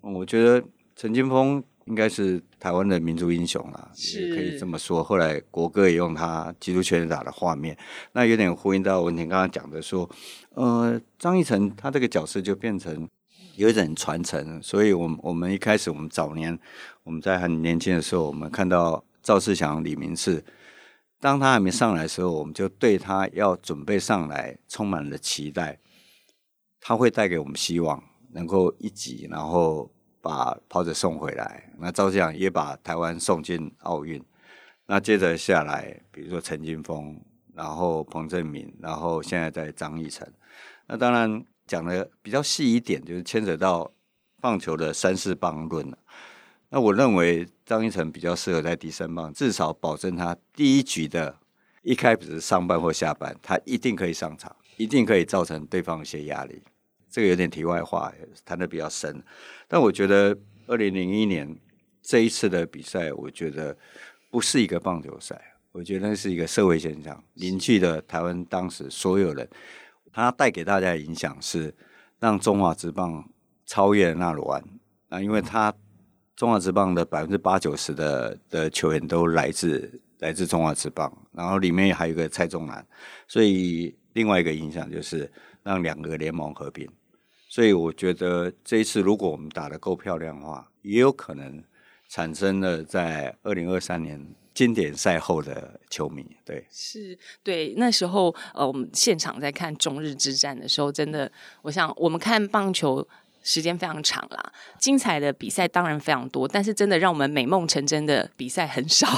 [0.00, 0.60] 我觉得
[0.96, 1.62] 陈金峰。
[1.86, 5.04] 应该是台湾的民族英雄了，也可以这么说。
[5.04, 7.78] 后来国歌也用他基督全打的画面，
[8.12, 10.08] 那有点呼应到文婷刚刚讲的说，
[10.54, 13.08] 呃，张义成他这个角色就变成
[13.54, 14.60] 有一点传承。
[14.60, 16.58] 所以，我我们一开始我们早年
[17.04, 20.44] 我们在很年轻的时候，我们看到赵世强、李明志，
[21.20, 25.78] 当他还没上来的时候，我们就对他要准备上来充满了期待，
[26.80, 29.88] 他会带给我们希望，能够一级，然后。
[30.26, 34.20] 把跑者送回来，那赵志阳也把台湾送进奥运。
[34.86, 37.16] 那接着下来，比如说陈金峰，
[37.54, 40.26] 然后彭正明，然后现在在张义成。
[40.88, 43.88] 那当然讲的比较细一点，就是牵扯到
[44.40, 45.96] 棒球的三四棒论了。
[46.70, 51.38] 那我认为张一成比较适合在第三棒，至少保证他第一局的
[51.82, 56.60] 一开始上半或下半，他一定可以上场，一定可以造成对方一些压力。
[57.08, 58.12] 这个有点题外话，
[58.44, 59.22] 谈的比较深。
[59.68, 61.56] 但我觉得二零零一年
[62.02, 63.76] 这一次的比赛，我觉得
[64.30, 65.40] 不是一个棒球赛，
[65.72, 69.48] 我觉得那是一个社会现象，凝聚了台湾当时所有人。
[70.12, 71.74] 它带给大家的影响是
[72.18, 73.28] 让中华职棒
[73.66, 74.64] 超越纳罗湾
[75.10, 75.70] 啊，因为他
[76.34, 82.86] 中华职棒的百分之八九十的的球员都来自来自中华职棒，然后里面还有一个蔡仲南，
[83.28, 85.30] 所以另外一个影响就是
[85.62, 86.88] 让两个联盟合并。
[87.56, 91.64] 所以我觉得这一次，如果我们打得够漂亮的话，也有可能
[92.06, 96.36] 产生了在二零二三年经典赛后的球迷。
[96.44, 103.08] 对，是对那时候呃，我们现场在看中日之战的时候，真的，我想我们看棒球
[103.42, 109.08] 时间非常长啦，精彩的比赛当然非常多，但是真的让我们美梦成真的比赛很少。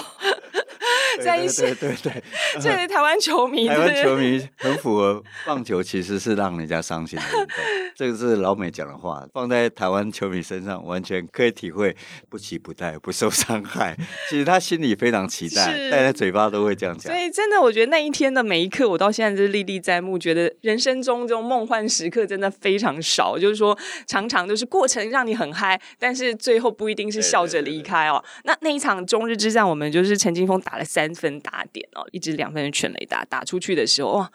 [1.18, 2.22] 在一些对对对，
[2.60, 7.46] 这是台湾球迷， 台湾球迷很符合棒球，其实是让人家伤心的运动。
[7.94, 11.96] 这个是老美讲的话，放在台湾球迷身上，完全可以体会
[12.28, 13.96] 不期不待，不受伤害。
[14.30, 17.12] 其实他心里非常期待，但他嘴巴都会这样讲。
[17.12, 23.36] 所以真的，我觉得那一天的每一刻，我到现在是历历在目，觉得人生中这种梦幻时刻真的非常少。
[23.38, 23.76] 就是说，
[24.06, 28.22] 常常都是过程让你很嗨，但是最后不一定是笑着离开哦。
[28.44, 34.32] 那那一场中日之战，我们就是陈金峰打了三分打点哦，一支两分的全雷打打出去的时候，哇！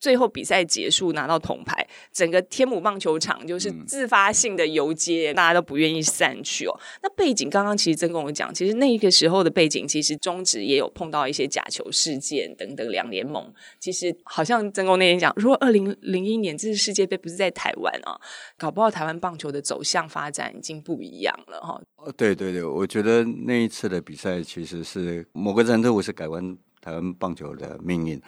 [0.00, 6.72] 最后比赛结束拿到铜牌，整个天母棒球场就是自发性的游街，大家都不愿意散去哦。
[7.02, 18.18] 那背景刚刚其实曾跟我讲，其实那个时候的背景，其实中职也有碰到一些假球事件等等，两联盟其实好像曾公那天讲，如果二零零一年这次世界杯不是在台湾啊，
[18.56, 21.78] 搞不好台湾棒球的走向发展已经不一样了哈。
[21.96, 28.18] 哦，对对对，我觉得那一次的比赛其实是某个程度是改观台湾棒球的命运。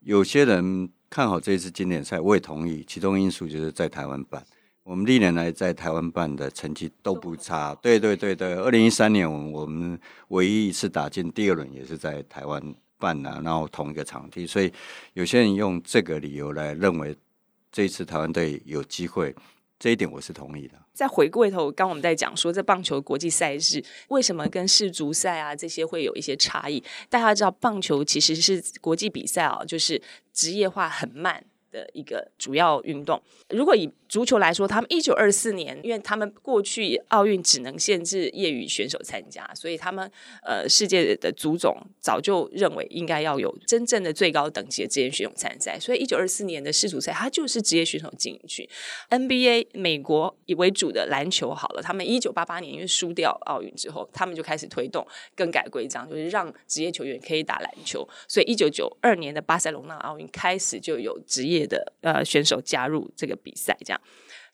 [0.00, 2.84] 有些人看好这一次经典赛，我也同意。
[2.86, 4.44] 其中因素就是在台湾办，
[4.82, 7.74] 我们历年来在台湾办的成绩都不差。
[7.76, 12.62] 对对对对，二零一三年我们唯一一次打进第二轮也是在台湾
[12.98, 14.46] 办的，然后同一个场地。
[14.46, 14.72] 所以
[15.14, 17.16] 有些人用这个理由来认为
[17.70, 19.34] 这一次台湾队有机会。
[19.80, 20.74] 这一点我是同意的。
[20.98, 26.82] 再回过头，刚我们在讲说，这棒球国际赛事为什么跟世足赛啊这些会有一些差异？
[27.08, 31.44] 大家知道，棒球其实是国际比赛啊，就是职业化很慢。
[31.70, 33.20] 的一个主要运动。
[33.50, 40.10] 如果以足球来说，他们一九二四年，因为他们过去奥运只能限制业余选手参加，所以他们
[40.42, 45.78] 呃世界的足总早就认为应该要有真正的最高等级的职业选手参赛。
[45.78, 48.68] 所以一九二四年的世足赛，它就是职业选手进去。
[49.10, 58.08] NBA 美国以为主的篮球好了，他们一九八八年因为输掉奥运之后，他们就开始推动更改规章，就是让职业球员可以打篮球。
[58.26, 61.57] 所以一九九二年的巴塞隆那奥运开始就有职业。
[61.66, 64.00] 的呃选手加入这个比赛，这样。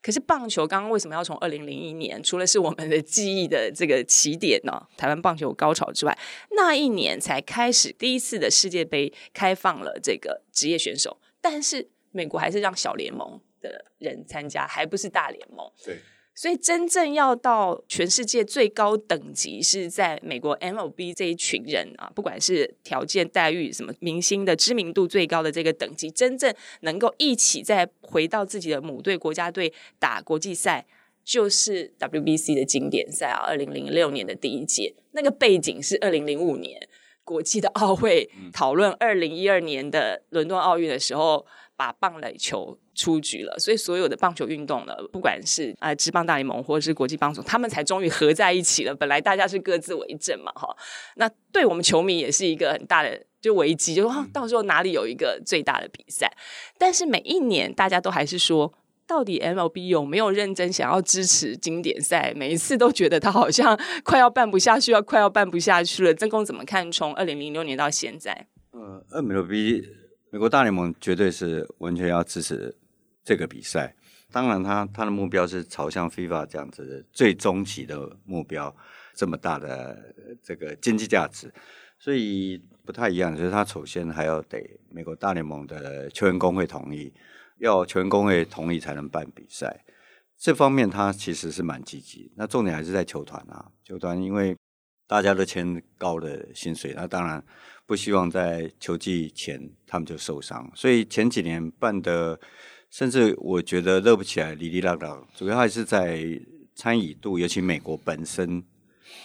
[0.03, 4.87] 可是棒球刚刚为什么要从二零零一年，除了是我们的记忆的这个起点呢？
[4.97, 6.19] 台湾棒球高潮之外，
[6.51, 15.71] 那一年才开始第一次的世界杯开放了这个职业选手，但是美国还是让小联盟的人参加，还不是大联盟。
[15.83, 15.99] 对。
[16.37, 30.85] 所以真正要到全世界最高等级，是在美国 MLB 这一群人啊，不管是条件待遇、什么明星的知名度最高的这个等级，真正能够一起再回到自己的母队国家队打国际赛，
[31.25, 36.89] 就是 WBC 的经典赛啊，二零零六年的第一届，那个背景是二零零五年
[37.23, 41.47] 国际的奥会讨论二零一二年的伦敦奥运的时候。
[41.77, 48.95] 把棒垒球出局了，所以所有的棒球运动呢，不管是啊职棒大联盟或者是国际棒总，他们才终于合在一起了。
[48.95, 50.77] 本来大家是各自为政嘛，哈，
[51.17, 56.31] 那对我们球迷也是一个很大的就危机，就说到时候哪里有一个最大的比赛？
[56.79, 58.73] 但是每一年大家都还是说，
[59.07, 62.33] 到底 MLB 有没有认真想要支持经典赛？
[62.37, 66.15] 每一次都觉得他好像 快要办不下去，要快要办不下去了。
[66.15, 66.91] 曾公怎么看？
[66.93, 70.04] 从二零零六年到现在，呃，MLB。
[70.35, 72.77] 美国大联盟绝对是完全要支持
[73.23, 73.95] 这个比赛，
[74.33, 78.75] 当然，他他的目标是朝向 FIFA 这样子的最终极的目标，
[79.15, 81.55] 这么大的这个经济价值，
[82.01, 83.37] 所以不太一样。
[83.37, 84.59] 就是他首先还要得
[84.91, 87.15] 美国大联盟的球员工会同意，
[87.59, 89.85] 要球员工会同意才能办比赛。
[90.37, 92.33] 这方面他其实是蛮积极。
[92.35, 94.57] 那重点还是在球团啊，球团因为
[95.07, 97.41] 大家都签高的薪水，那当然。
[97.87, 102.41] 不希望在球季前他们就受伤，所以前几年办的，
[102.91, 106.41] 甚至我觉得热不起来，哩哩啦啦，主要还是在
[106.75, 108.65] 参与度，尤其美国本身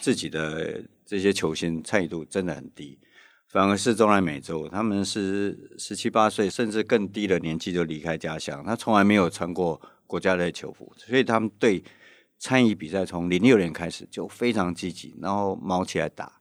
[0.00, 2.98] 自己的这些球星参与度真的很低，
[3.48, 11.82] 反而是中南美洲，他们是十七八岁甚至更低的年纪就离开家乡，他从来没有穿过国家队球服，所以他们对
[12.38, 16.39] 参与比赛从零六年开始就非常积极，然后毛起来打。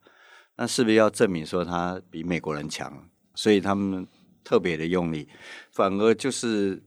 [0.61, 2.91] 那是不是要证明说他比美国人强？
[3.33, 4.05] 所以他们
[4.43, 5.25] 特别的用力，
[5.71, 6.83] 反而就是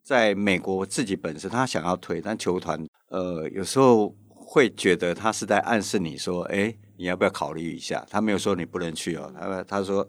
[0.00, 8.06] 在美国自己本身他想要推，但球团呃有时候会觉得他是在暗示你说，哎，你要不要考虑一下？
[8.08, 10.08] 他没有说你不能去哦，他他说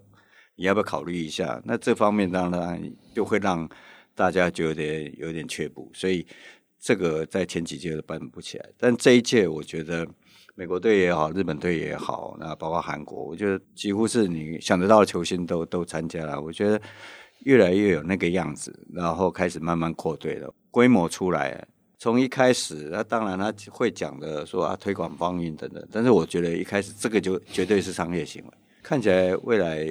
[0.55, 1.59] 你要不要考虑一下？
[1.65, 2.79] 那这方面当然
[3.15, 3.67] 就会让
[4.13, 6.23] 大家觉得有点却步，所以
[6.79, 10.07] 这个在前几届都办不起来，但这一届我觉得。
[10.61, 16.39] 美国队也好，日本队也好，那包括韩国，我觉得几乎是你想得到的球星都都参加了。
[16.39, 16.79] 我觉得
[17.45, 21.67] 越来越有那个样子，然后开始慢慢扩队了，规模出来。
[21.97, 28.51] 从一开始，那当然他会讲的说啊，推广方运等等，但是我觉得一开始这个就绝对是商业行为，
[28.83, 29.83] 看起来未来。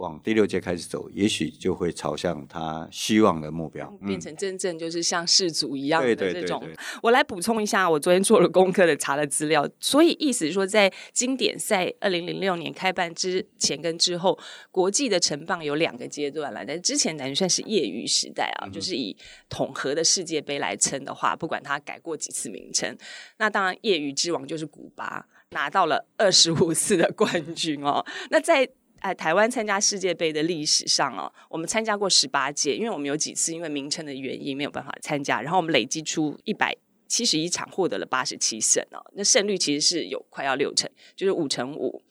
[0.00, 6.66] 往第六届开始走，也许就会朝向他希望的目标，变成真正就是像世祖一样的这种。
[7.02, 14.38] 我来补充一下，我昨天做了功课的查了资料，所以意思是说，在经典赛二零零六年开办之前跟之后，
[14.70, 16.64] 国际的成棒有两个阶段了。
[16.64, 19.14] 但之前等于算是业余时代啊，就是以
[19.50, 22.96] 统合的世界杯来称的话，不管他改过几次名称，
[23.36, 28.02] 那当然业余之王就是古巴拿到了二十五次的冠军哦。
[28.30, 28.66] 那在
[29.00, 36.76] 哎，台湾参加世界杯的历史上哦，我们参加过十八届，因为我们有几次因为名称的原因没有办法参加，然后我们累积出一百
[37.08, 42.02] 七十一场，获得了八十七胜哦，那胜率其实是有快要六成，就是五成五。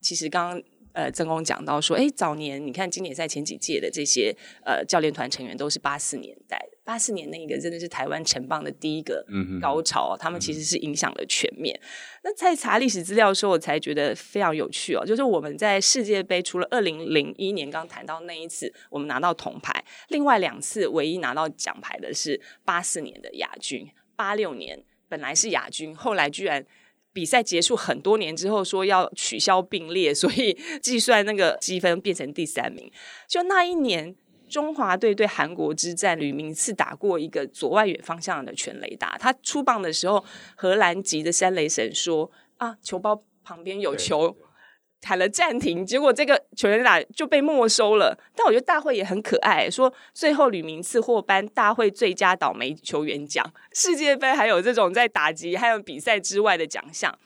[0.00, 0.62] 其实刚刚。
[0.96, 4.34] 呃，曾公讲到说，哎，早年你看经典赛前几届的这些
[4.64, 9.26] 呃教练团成员都是八四年代，八四年那一个真的是台湾城邦的第一个
[9.60, 11.78] 高潮，他们其实是影响了全面。
[12.22, 26.64] 那在查历史资料的时候，我才觉得非常有趣哦，就是我们在世界杯除了二零零一年刚谈到那一次我们拿到铜牌，另外两次唯一拿到奖牌的是八四年的亚军，八六年本来是亚军，后来居然。
[27.12, 32.92] 比赛结束很多年之后，说要取消并列，所以计算那个积分变成第三名。
[33.26, 34.14] 就那一年，
[34.48, 39.16] 中华队对韩国之战，吕明次打过一个左外远方向的全雷达。
[39.18, 40.24] 他出棒的时候，
[40.54, 44.36] 荷兰籍的三雷神说：“啊，球包旁边有球。”
[45.04, 48.18] 喊了暂停，结果这个球员打就被没收了。
[48.34, 53.48] 但我觉得大会也很可爱，说最后吕明次获颁大会最佳倒霉球员奖。
[53.72, 57.16] 世界杯还有这种在打击还有比赛之外的奖项。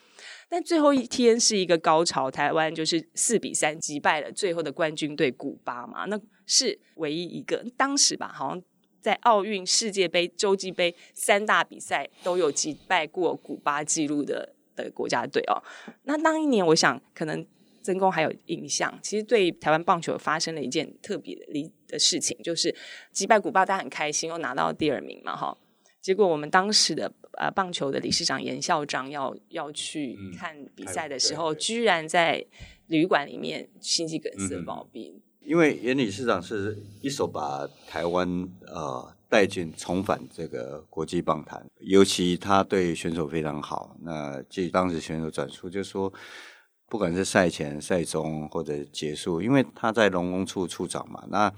[0.47, 6.19] 但最后一天是一个高潮，台湾就是四比三击败了最后的冠军队古巴嘛，那
[6.51, 8.61] 是唯一一个当时吧，好像
[8.99, 15.63] 在奥运、世界杯、洲际杯三大比赛都有击败过古巴纪录的的国家队哦。
[16.03, 17.47] 那当一年，我想可能。
[17.83, 22.75] 曾公还有印象，其实对台湾棒球发生了一件特别的的事情，就是
[23.11, 25.57] 击败古巴，大家很开心，又拿到第二名嘛，哈。
[25.99, 32.45] 结果我们当时的呃棒球的理事长严校长要要去看比赛的时候，居然在
[32.85, 35.15] 旅馆里面心肌梗塞暴毙。
[35.41, 43.95] 因为严理事长是一手把台湾呃带进重返这个国际棒坛，尤其他对选手非常好。
[44.01, 46.11] 那据当时选手转述，就说。
[46.91, 51.49] 不管是赛前、赛中或者结束，因为他在龙工处处长嘛，那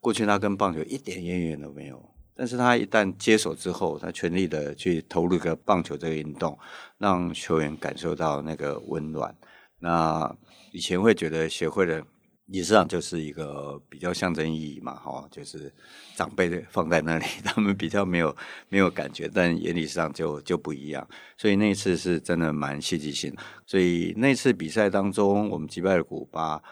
[0.00, 2.00] 过去他跟棒球一点渊源都没有。
[2.36, 6.56] 但是他一旦接手之后，他全力的去投入一个棒球这个运动，
[6.98, 9.36] 让球员感受到那个温暖。
[9.80, 10.32] 那
[10.70, 12.06] 以前会觉得协会的。
[12.46, 15.72] 理事长就是一个比较象征意义嘛，哈，就是
[16.14, 18.34] 长辈放在那里， 他们比较没有
[18.68, 21.04] 没有感觉，但眼理上就就不一样。
[21.36, 23.34] 所以那次是真的蛮戏剧性。
[23.66, 26.62] 所以那次比赛当中，我们击败了古巴，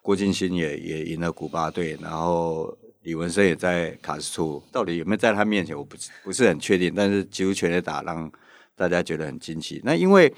[0.00, 6.92] 郭敬欣也也赢了古巴队，然后李文生也在卡斯处，到底有没有在他面前，我不不是很确定。
[6.94, 8.30] 但是几乎全力打，让
[8.76, 9.80] 大家觉得很惊奇。
[9.82, 10.32] 那因为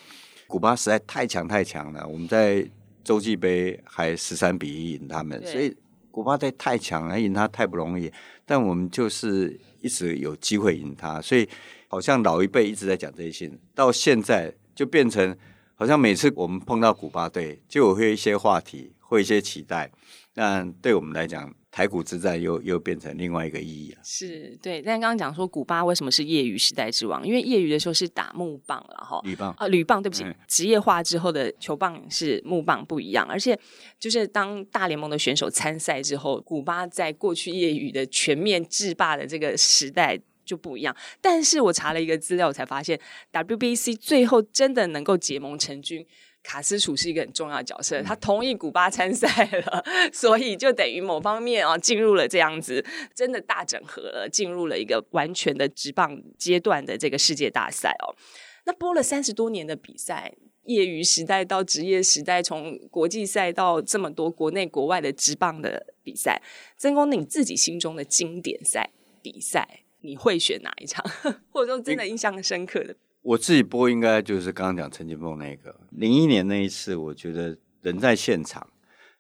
[0.47, 2.67] 古巴实在太强太强了，我们在。
[3.09, 5.75] 洲际杯还十三比一赢他们，所以
[6.11, 8.13] 古巴队太强了，赢他太不容易。
[8.45, 11.49] 但我们就是一直有机会赢他，所以
[11.87, 15.35] 好像老一辈一直在讲这些，到现在就变成
[15.75, 19.91] 好像每次我们碰到古巴队，就会一些话题，会一些期待。
[20.35, 24.01] 那对我们来讲，台股之战又又变成另外一个意义了。
[24.03, 27.25] 是对，但刚刚讲说古巴为什么是业余时代之王？
[27.25, 33.57] 因为业余的时候是打木棒了哈，铝棒啊，铝棒对不起，职业化之后的球棒是木棒不一样，而且
[33.97, 40.93] 就是当大联盟的选手参赛之后，古巴在过去业余的全面制霸的这个时代就不一样。
[41.21, 42.99] 但是我查了一个资料，我才发现
[43.33, 46.05] WBC 最后真的能够结盟成军。
[46.49, 49.29] 卡斯楚是一个很重要的角色，他同意古巴参赛
[49.67, 52.83] 了， 所以就等于某方面啊进入了这样子
[53.15, 58.17] 真的大整合了，进入了一个完全的直棒阶段的这个世界大赛哦。
[58.65, 60.33] 那播了三十多年的比赛，
[60.65, 66.41] 业余时代到职业时代，从国际赛到这么多国内国外的直棒的比赛，
[66.79, 68.89] 曾公你自己心中的经典赛
[69.21, 71.05] 比赛，你会选哪一场？
[71.53, 72.97] 或者说真的印象深刻的？
[73.29, 78.67] 我自己播应该就是刚刚讲陈金凤那个零一年那一次，我觉得人在现场，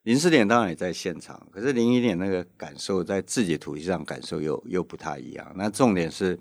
[0.04, 5.52] 零四年当然也在现场，可是零一年那个感受在自己的土地上感受又又不太一样。
[5.56, 6.38] 那重点是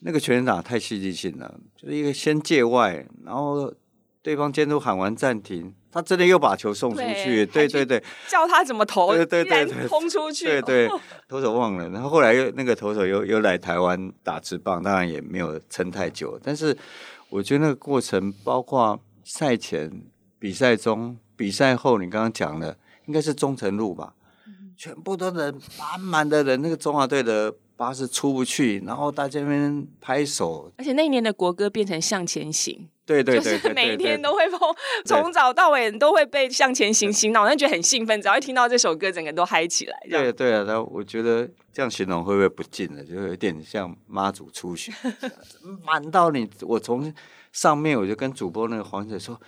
[0.00, 3.72] 那个全员打太戏剧性了，就是一个先界外，然后
[4.22, 10.90] 对方监督喊完暂停，他真的又把球送出去，对对对，叫他怎么投，对对对对，轰出去，对对，
[11.26, 16.76] 投手忘了，然后后来又那个投手又又来台湾打直棒，当然也没有撑太久，但是
[17.28, 20.02] 我觉得那个过程，包括赛前、
[20.38, 24.12] 比赛中、比赛后，你刚刚讲的应该是中城路吧，
[24.76, 27.54] 全部都人满满的人，那个中华队的。
[27.80, 34.58] 巴士出不去，然后大家那边拍手，而且那一年的国歌变成向前行，对对对，就是每一天都会碰
[35.06, 39.98] 从早到晚都会被向前行洗脑，那觉得很兴奋，只要一听到这首歌，整个都嗨起来。
[40.10, 43.02] 对对啊，然后我觉得这样形容会不会不近了？
[43.02, 44.92] 就有点像妈祖出巡，
[45.82, 47.10] 满到你，我从
[47.50, 49.40] 上面我就跟主播那个黄姐说：“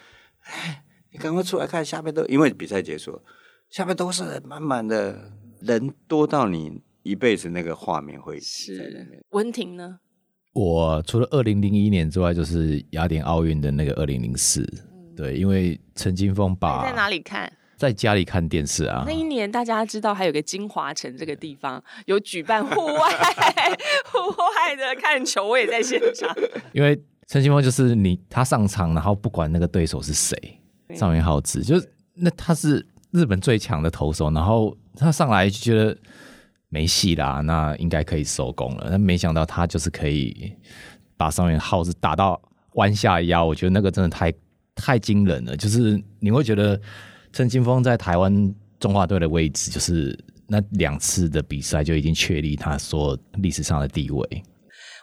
[0.48, 3.20] 哎，你赶快出来看下面都，因为比赛结束，
[3.68, 9.98] 下面都是人，满满的人多到你。”一辈子那个画面会是文婷呢？
[10.52, 14.62] 我除了二零零一年之外，就是雅典奥运的那个二零零四。
[15.16, 17.50] 对，因为陈金峰把在哪里看？
[17.76, 19.02] 在家里看电视啊。
[19.06, 22.94] 那一年大家知道还有个金华城这个地方有举办户外
[24.06, 26.32] 户外的看球，我也在现场。
[26.72, 30.36] 因为陈金峰就是你，他上场，然后不管那个对手是谁，
[30.94, 35.96] 上元浩子，就是那他是日本最强的投手，然后他上来就觉得。
[36.72, 38.86] 没戏啦，那应该可以收工了。
[38.88, 40.56] 但没想到他就是可以
[41.18, 42.40] 把上面耗子打到
[42.76, 44.32] 弯下腰，我觉得那个真的太
[44.74, 45.54] 太惊人了。
[45.54, 46.80] 就是你会觉得
[47.30, 54.42] 陈金峰在台湾中华队的位置，就是那两次的比赛就已经确立他说历史上的地位。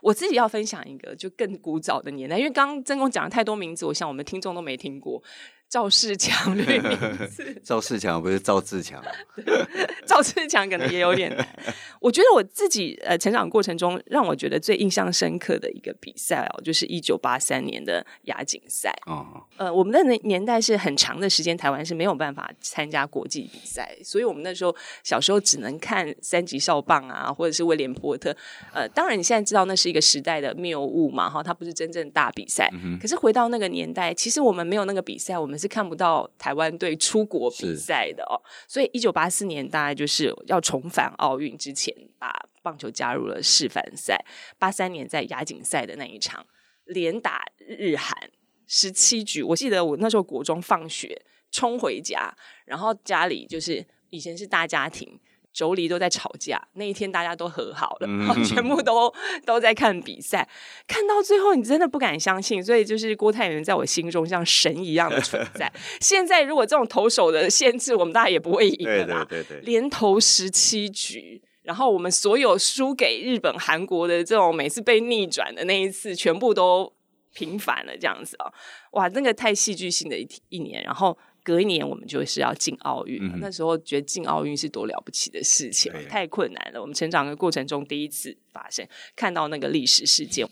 [0.01, 5.21] 我自己要分享一个就更古早的年代，因为刚刚曾公讲了太多名字，我想我们听众都没听过。
[5.69, 6.81] 赵世强的名
[7.29, 9.03] 字， 赵世强不是赵志强，
[10.03, 11.47] 赵志强可能也有点难。
[12.01, 18.91] 我觉得我自己呃成长过程中，让我觉得最印象深刻的一个比赛哦，就是一九八三年的亚锦赛。
[19.05, 28.35] 哦，呃，我们的年年代是很长的时间，台湾是没有办法参加国际比赛，所以我们那时候小时候只能看三级哨棒啊，或者是威廉波特。
[28.73, 32.71] 呃，当然你现在知道那是一个时代的谬误嘛，哈，它不是真正大比赛。
[32.99, 35.58] 可是回到那个年代，其实我们没有那个比赛，我们。
[35.59, 42.33] 是看不到台湾队出国比赛的哦，所以一九八四年大概就是要重返奥运之前，把
[42.63, 44.23] 棒球加入了示范赛。
[44.57, 46.45] 八三年在亚锦赛的那一场，
[46.85, 48.31] 连打日韩
[48.65, 52.33] 十七局，我记得我那时候国中放学冲回家，
[52.65, 55.19] 然后家里就是以前是大家庭。
[55.59, 58.07] 妯娌都在吵架，那一天大家都和好了，
[58.45, 59.13] 全部都
[59.45, 60.47] 都在看比赛，
[60.87, 65.71] 看到最后你真的不敢相信，所以就是郭泰源在我心中像神一样的存在。
[65.99, 76.93] 现在如果这种投手的限制，我们大家也不会赢的啦，对对对，连投十七局，然后我们所有输给日本、韩国的这种每次被逆转的那一次，全部都
[77.33, 78.51] 平反了，这样子啊，
[78.91, 81.17] 哇，那个太戏剧性的一一年，然后。
[81.43, 86.81] 隔一年我们就是要进奥运，那时候觉得进奥运是多了不起的事情，太困难了。
[86.81, 90.47] 我们成长的过程中第一次发生，看到那个历史事件，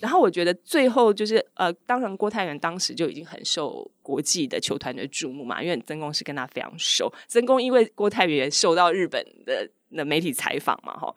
[0.00, 11.14] 然后我觉得最后就是呃，当然郭泰源当时就已经很受国际的球团的注目嘛，因为曾公是跟他非常熟，曾公因为郭泰源受到日本的那媒体采访嘛，哈。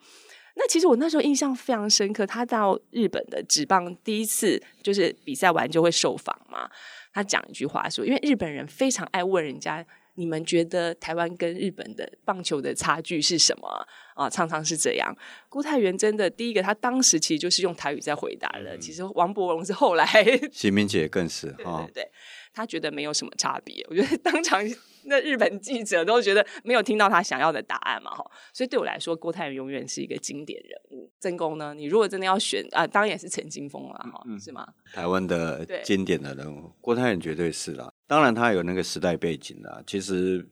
[0.58, 6.70] 那其实我那时候印象非常深刻，他到日本的职棒第一次就是比赛完就会受访嘛。
[7.16, 9.86] 他讲一句话说：“因为日本人非常爱问人家，
[10.16, 14.30] 你们觉得台湾跟日本的棒球的差距是什么啊？
[14.30, 15.16] 常常是这样。”
[15.48, 18.78] 郭泰元真的第一个，他当时其实就是用台语在回答了。
[18.78, 20.06] 其实王伯荣是后来，
[20.52, 22.12] 徐明姐更是对对，
[22.54, 23.86] 他觉得没有什么差别。
[23.90, 24.62] 我觉得当场。
[25.06, 31.12] 那日本记者都觉得没有听到他想要的答案嘛，哈，所以对我来说，郭泰源永远是一个经典人物。
[31.20, 34.68] 曾公呢，你如果真的要选啊，当然也是陈金峰了，哈，是吗？
[34.94, 37.92] 台湾的经典的人物，郭泰源绝对是啦。
[38.08, 39.82] 当然他有那个时代背景啦。
[39.88, 40.48] 其实，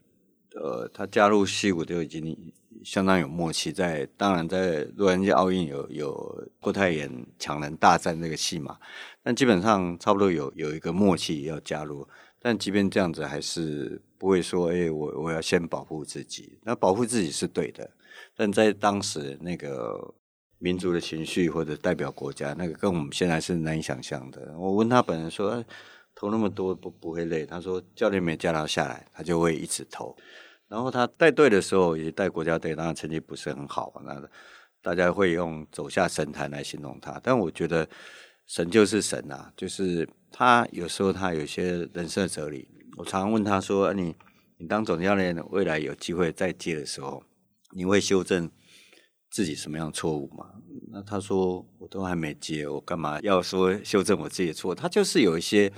[0.55, 2.35] 呃，他加入戏骨都已经
[2.83, 3.71] 相当有默契。
[3.71, 8.77] 在当然在洛杉矶奥运有有郭泰源强人大战这个戏嘛，
[9.21, 12.07] 但基本上差不多有有一个默契要加入。
[12.39, 16.57] 但即便这样子，还是不会说，哎，我我要先保护自己。
[16.63, 17.91] 那保护自己是对的，
[18.37, 20.15] 但在当时那个
[20.59, 24.57] 民族的情绪或者代表国家，那个跟我们现在是难以想象的。
[24.57, 25.61] 我问他本人说，
[26.15, 27.45] 投那么多不不会累？
[27.45, 30.15] 他说，教练没叫他下来，他就会一直投。
[30.69, 34.01] 然后他带队的时候，也带国家队，当然成绩不是很好。
[34.05, 34.23] 那
[34.81, 37.85] 大家会用走下神坛来形容他，但我觉得
[38.45, 40.07] 神就是神啊，就是。
[40.35, 42.67] 他有时候他有些人生的哲理，
[42.97, 44.15] 我常常问他说：“你
[44.57, 47.23] 你当总教练，未来有机会再接的时候，
[47.71, 48.49] 你会修正
[49.31, 50.53] 自己什么样错误吗？”
[50.91, 55.71] 那他说：“我都还没接，我干嘛要说修正我自己的错？”他就是有一些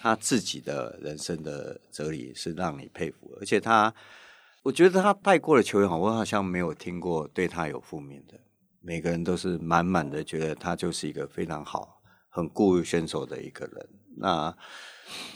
[0.00, 3.92] 他自己的人生的哲理是让你佩服，而且他，
[4.62, 8.38] 我觉得他带过的球员，我好像没有听过对他有负面的，
[8.80, 13.88] 每个人都是满满的觉得他就是一个非常好、很顾选手的一个人。
[14.16, 14.56] 那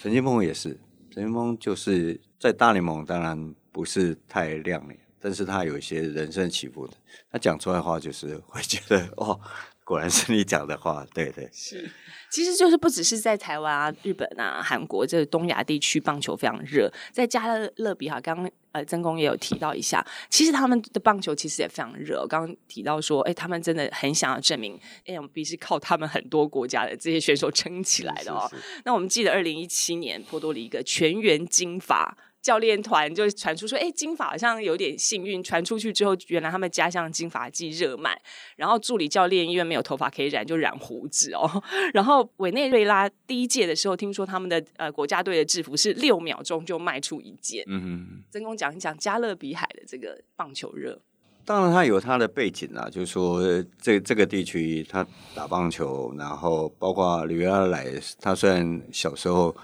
[0.01, 0.79] 陈金峰也是，
[1.19, 6.93] 陈金峰就是在大联盟当然不是太亮眼，但是他有一些人生起伏的，
[7.33, 9.41] 他讲出来的话就是会觉得哦。
[9.89, 11.91] 果然是你讲的话，对对是，
[12.31, 22.27] 其实就是不只是在台湾啊、日本啊、韩国这东亚地区棒球非常热，在加勒勒比哈，刚刚呃曾公也有提到一下，其实他们的棒球其实也非常热。
[22.27, 28.47] 刚刚提到说，哎，他们真的很想要证明 MB 是靠他们很多国家的这些选手撑起来的哦。
[28.85, 32.15] 那我们记得二零一七年波多黎各全员金发。
[32.41, 35.43] 教练团就传出说，哎，金发好像有点幸运。
[35.43, 38.21] 传出去之后，原来他们家乡金发剂热卖，
[38.57, 41.63] 然后助理教练因为没有头发可以染，就染胡子哦。
[41.95, 47.65] 然后委内瑞拉第一届的时候，听说他们的呃国家队的制服是六秒钟就卖出一件。
[47.67, 51.01] 嗯哼，曾公讲一讲加勒比海的这个棒球热。
[51.45, 53.43] 当然，他有他的背景啊，就是说
[53.81, 57.87] 这这个地区他打棒球，然后包括吕亚莱，
[58.21, 59.57] 他虽然小时候。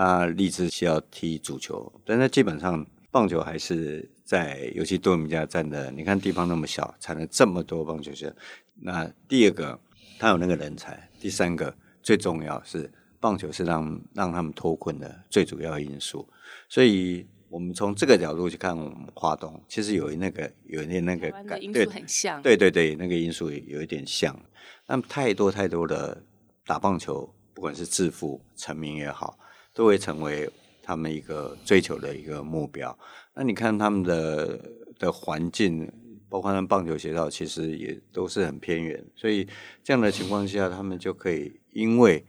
[0.00, 8.34] 他立志是要踢足球，但他基本上棒球还是在，尤其多米加站的，你看地方那么小，产了这么多棒球员。
[8.76, 9.78] 那第二个，
[10.18, 12.90] 他有那个人才；第三个，最重要是
[13.20, 16.26] 棒球是让让他们脱困的最主要因素。
[16.66, 24.34] 所以，我们从这个角度去看，我们华东其实有那个有一点那个感，因素很像，对对对，那个因素有一点像。
[24.86, 26.22] 那么太多太多的
[26.64, 29.38] 打棒球，不管是致富成名也好。
[29.80, 30.46] 都会成为
[30.82, 32.94] 他们一个追求的一个目标。
[33.34, 34.60] 那你看他们的
[34.98, 35.90] 的环境，
[36.28, 39.02] 包括他们棒球学校，其实也都是很偏远。
[39.16, 39.48] 所以
[39.82, 42.22] 这样的情况下，他们就可以，因为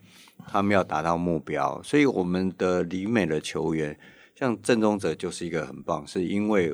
[0.47, 1.83] 他们要达到目标。
[1.83, 3.99] 所以我们的里美的球员，
[4.33, 6.73] 像郑宗哲就是一个很棒，是因为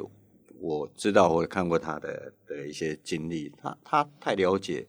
[0.59, 4.85] 我知道或者看过他的的一些经历，他他太了解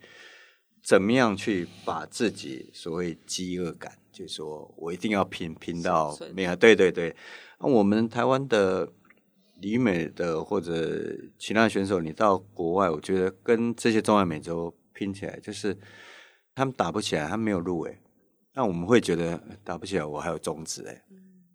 [0.82, 3.97] 怎么样去把自己所谓饥饿感。
[4.18, 7.14] 就说我一定要拼拼到没有对对对，
[7.60, 8.92] 那我们台湾的
[9.60, 15.78] 李美的或者其他选手，你到国外，我觉得跟这些中南美洲拼起来，就是
[16.52, 17.96] 他们打不起来，他没有入围，
[18.54, 21.04] 那我们会觉得打不起来，我还有种子哎，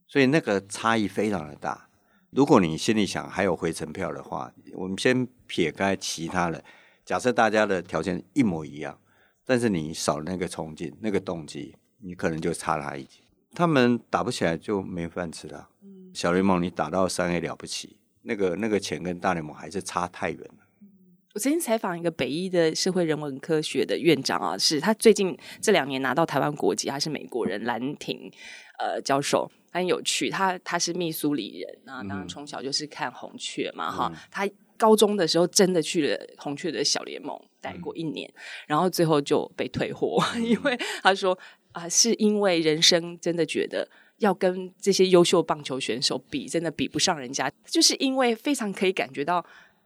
[0.08, 1.90] 所以那个差异非常的大。
[2.30, 6.64] 如果你心里想还有回程票的话，我们先撇开其他的，
[7.04, 8.98] 假设大家的条件一模一样，
[9.46, 11.76] 但是你少了那个冲劲，那个动机。
[12.04, 13.22] 你可能就差他一截，
[13.56, 15.70] 他们打不起来就没饭吃了。
[16.14, 20.88] 小联盟你打到三 A 了不起，那个那个钱跟大联盟还是差太远了。
[21.34, 28.32] 我曾经采访一个北医的社会人文科学的院长啊，是他最近这两年拿到台湾国籍，他是美国人，兰亭
[28.78, 30.30] 呃教授，很有趣。
[30.30, 34.14] 他他是密苏里人啊，当然从小就是看红雀嘛哈。
[34.30, 34.48] 他
[34.78, 38.32] 高中的时候真的去了红雀的小联盟待过一年，
[38.68, 41.36] 然后最后就被退货， 因为他说。
[41.74, 43.88] 啊，是因为人生真的觉得
[44.20, 49.46] 要跟这些优秀棒球选手比，真的比不上人家，就是因为非常可以感觉到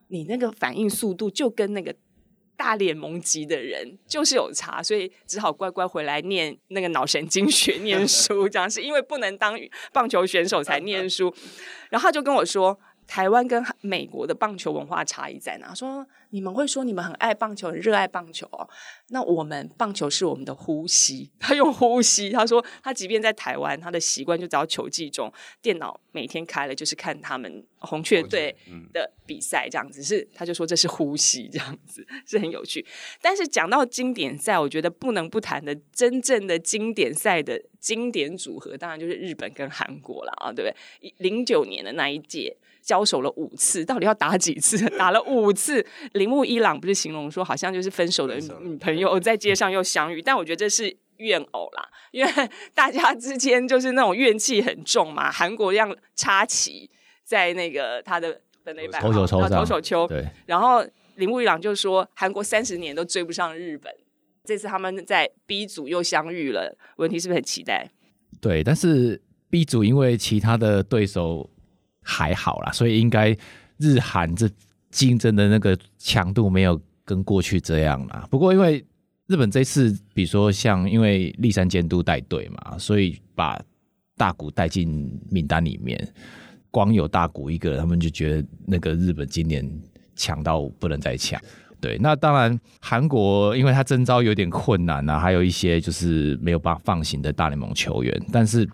[0.09, 1.95] 你那个反应速度就跟那个
[2.55, 9.59] 大联盟级的人就是有差，所以只好乖乖回来念那个脑神经学念书，这样是因为不能当
[9.91, 11.33] 棒球选手才念书，
[11.89, 12.79] 然后他就跟我说。
[13.07, 15.73] 台湾跟美国的棒球文化差异在哪？
[15.73, 18.67] 说你们会说你们很爱棒球，很热爱棒球哦。
[19.07, 22.29] 那我们棒球是我们的呼吸， 他用呼吸。
[22.31, 25.31] 他说他即便在台湾，他的习惯就只要球季中
[25.61, 28.53] 电脑每天开了就是看他们红雀队
[28.91, 30.03] 的比赛这样子。
[30.03, 32.85] 是他就说这是呼吸这样子是很有趣。
[33.21, 41.13] 但是讲到经典赛，我觉得不能不谈的真正的经典赛的经典组合，当然就是日本跟韩国了啊，对不对？
[41.19, 42.57] 零九年的那一届。
[42.87, 44.77] 交手了五次，到底要打几次？
[44.97, 45.85] 打了五次。
[46.13, 52.31] 铃木一朗不是形容说，好像就是分手的女朋友在街上又相遇，但我觉得这是怨偶啦， 因为
[52.73, 55.29] 大家之间就是那种怨气很重嘛。
[55.29, 56.89] 韩国让插旗
[57.25, 60.07] 在那个他的本垒板，投手球，投手球。
[60.07, 60.25] 对。
[60.45, 60.81] 然后
[61.15, 63.93] 铃木一朗就说，韩国三十年都追不上日本，
[64.45, 67.91] 这次他们在 B 组又相遇了，问题是不是很期待？
[68.39, 71.49] 对，但是 B 组因为其他的对手。
[72.09, 73.35] 还好啦，所以应该
[73.77, 74.49] 日韩这
[74.89, 78.25] 竞争的那个强度没有跟过去这样啦。
[78.31, 78.81] 不过因为
[79.27, 83.61] 日本这次，比如说像因为立山监督带队嘛，所以把
[84.15, 86.01] 大谷带进名单里面，
[86.71, 89.69] 光有大谷一个人，他们就觉得那个日本今年
[90.15, 91.37] 强到不能再强。
[91.81, 98.65] 对，那当然韩国因为他征招有点困难啊，还有一些就是没有办法放行的大联盟球员，但是。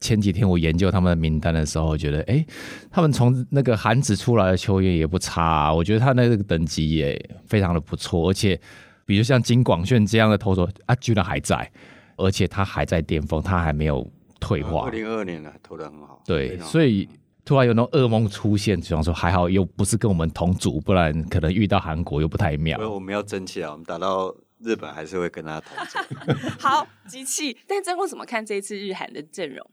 [0.00, 2.44] 前几天我研究他们的名单的时候，我觉得，哎，
[2.90, 8.58] 他们从那个韩子出来的球员也不差，啊我觉得他那个等级也非常的不错，而且，
[9.04, 11.70] 比如像金广炫这样的投手啊，居然还在，
[12.16, 14.86] 而且他还在巅峰，他还没有退化。
[14.86, 16.22] 二零二二年了，投的很好。
[16.24, 17.08] 对，所以
[17.44, 22.78] 突然有那种噩梦出现，比方说还好又不是跟我们同组，不然可能遇到韩国又不太妙。
[22.78, 25.98] 所以我们要争气啊，我们打到日本还是会跟他同组。
[26.58, 27.56] 好，机器。
[27.66, 29.70] 但真公怎么看这一次日韩的阵容？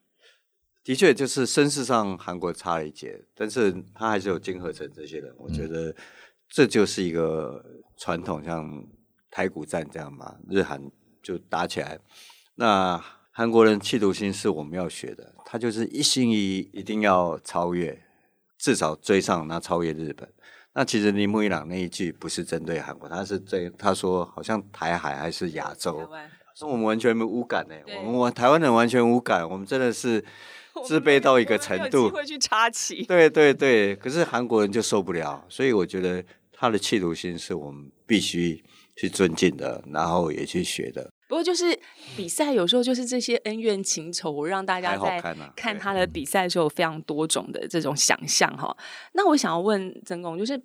[0.87, 5.35] 的确，就是声势上韩国差了一截，但是他还是有金合成这些人。
[5.37, 5.93] 我觉得
[6.47, 7.61] 这就是一个
[7.97, 8.87] 传统，像
[9.29, 10.81] 台股战这样嘛，日韩
[11.21, 11.99] 就打起来。
[12.55, 18.01] 那韩国人气度心是我们要学的，他就是一心一意一定要超越，
[18.57, 20.31] 至少追上那超越日本。
[20.71, 26.09] 那其实铃木一朗那一句不是针对韩国，他是对他说好像台海还是亚洲，
[26.55, 27.75] 说我们完全没无感呢。
[28.05, 30.23] 我们台湾人完全无感，我们真的是。
[30.85, 33.03] 自卑到一个程度，会去插旗。
[33.03, 38.63] 对对对，可是韩国人就受不了，所以我觉得他的企图心是我们必须
[38.95, 41.09] 去尊敬的，然后也去学的。
[41.29, 41.77] 不过就是
[42.15, 45.21] 比赛有时候就是这些恩怨情仇，让大家在
[45.57, 48.75] 看他的比赛的时候非常多种的这种想象哈。
[49.13, 50.57] 那我想要问曾公，就是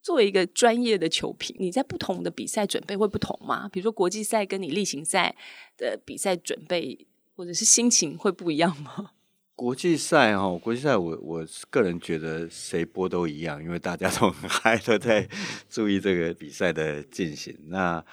[0.00, 3.68] 作为一个专业的球评，你在不同的比赛准备会不同吗？
[3.72, 5.34] 比如说国际赛跟你例行赛
[5.76, 9.10] 的比赛准备，或者是心情会不一样吗？
[9.56, 15.28] 国际赛哈，国际赛我我个人觉得谁播都一样，因为大家都很嗨，都在
[15.70, 17.56] 注意这个比赛的进行。
[17.68, 18.04] 那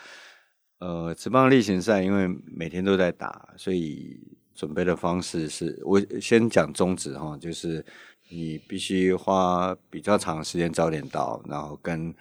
[0.77, 4.19] 呃，职棒例行赛因为每天都在打，所以
[4.53, 7.83] 准备的方式是我先讲宗旨哈，就是
[8.29, 12.13] 你必须花比较长的时间早点到，然后跟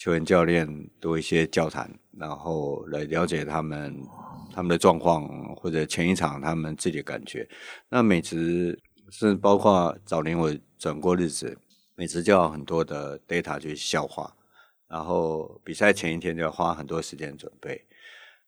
[0.00, 0.66] 球员教练
[0.98, 1.88] 多一些交谈，
[2.18, 3.94] 然后来了解他们。
[4.52, 7.48] 他们的状况，或者前一场他们自己的感觉，
[7.88, 8.76] 那每次
[9.08, 11.56] 是包括早年我转过日子，
[11.94, 14.34] 每次就要很多的 data 去消化，
[14.88, 17.86] 然后比赛前一天就要花很多时间准备，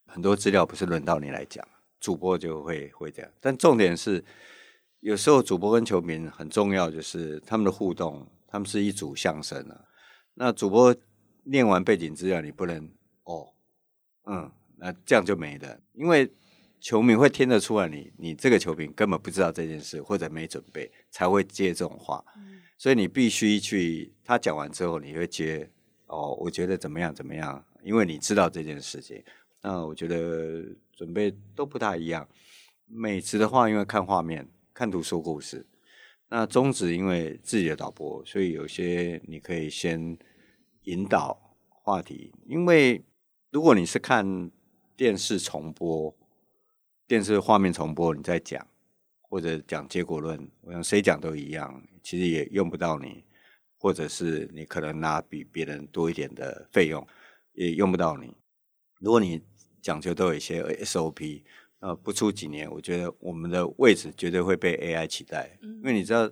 [0.05, 1.65] 很多资料不是轮到你来讲，
[2.01, 3.31] 主播就会会这样。
[3.39, 4.21] 但重点是，
[4.99, 9.85] 有时候主播跟球迷很重要，就是他们的互动，他们是一组相声啊。
[10.33, 10.93] 那主播
[11.43, 12.89] 念完背景资料，你不能
[13.23, 13.53] 哦，
[14.25, 14.51] 嗯。
[14.75, 16.29] 那这样就没了，因为
[16.81, 22.21] 球迷会听得出来，你你这个球迷根本不知道这件事，或者没准备才会接这种话，
[22.77, 25.69] 所以你必须去他讲完之后，你会接
[26.07, 29.23] 哦，我觉得怎么样怎么样，因为你知道这件事情。
[29.61, 32.27] 那我觉得准备都不大一样。
[32.85, 35.59] 美职的话，因为看画面、看图说故事；
[36.27, 40.17] 那中职因为自己的导播，所以有些你可以先
[40.83, 43.03] 引导话题，因为
[43.51, 44.51] 如果你是看。
[44.95, 46.15] 电视重播，
[47.07, 48.65] 电视画面重播，你在讲
[49.21, 53.23] 或者讲结果论，我想谁讲都一样，其实也用不到你，
[53.75, 57.05] 或者是你可能拿比别人多一点的费用，
[57.53, 58.37] 也用不到你。
[58.99, 59.41] 如果你
[59.81, 61.41] 讲究都有一些 SOP，
[61.79, 66.29] 呃，不出几年，我觉得我们的位置绝对会被 AI 取代，因为你知道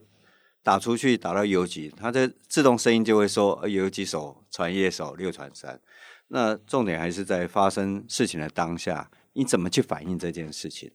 [0.63, 5.79] 打出去打到游击，它的自动声音就会说游击手传叶手六传三。
[6.27, 10.91] 那重点还是在发生事情的当下，你怎么去反映这件事情？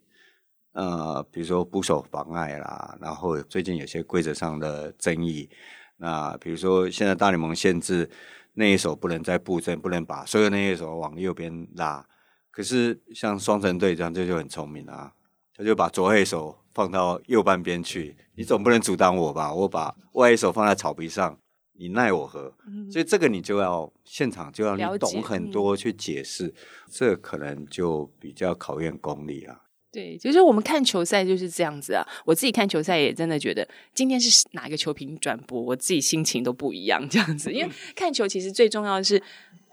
[0.72, 5.48] 呃，比如说捕手妨碍啦，然后最近有些规则上的争议，
[5.96, 8.10] 那比如说现在大联盟限制
[8.54, 12.06] 那一手不能再布阵，不能把所有那一手往右边拉。
[12.50, 15.12] 可是像双城队这样，这就很聪明啊，
[15.54, 19.54] 他就把左黑手放到右半边去，你总不能阻挡我吧？
[19.54, 21.38] 我把外一手放在草皮上。
[21.78, 22.54] 你奈我何？
[22.90, 26.54] 所以这个你就要现场就要你懂很多去解释，
[26.90, 29.60] 这可能就比较考验功力啊。
[29.92, 32.02] 对，其实我们看球赛就是这样子啊。
[32.24, 37.06] 我自己看球赛也真的觉得，今天是哪一个球评转播，我自己心情都不一样。
[37.10, 39.22] 这样子，因为看球其实最重要的是，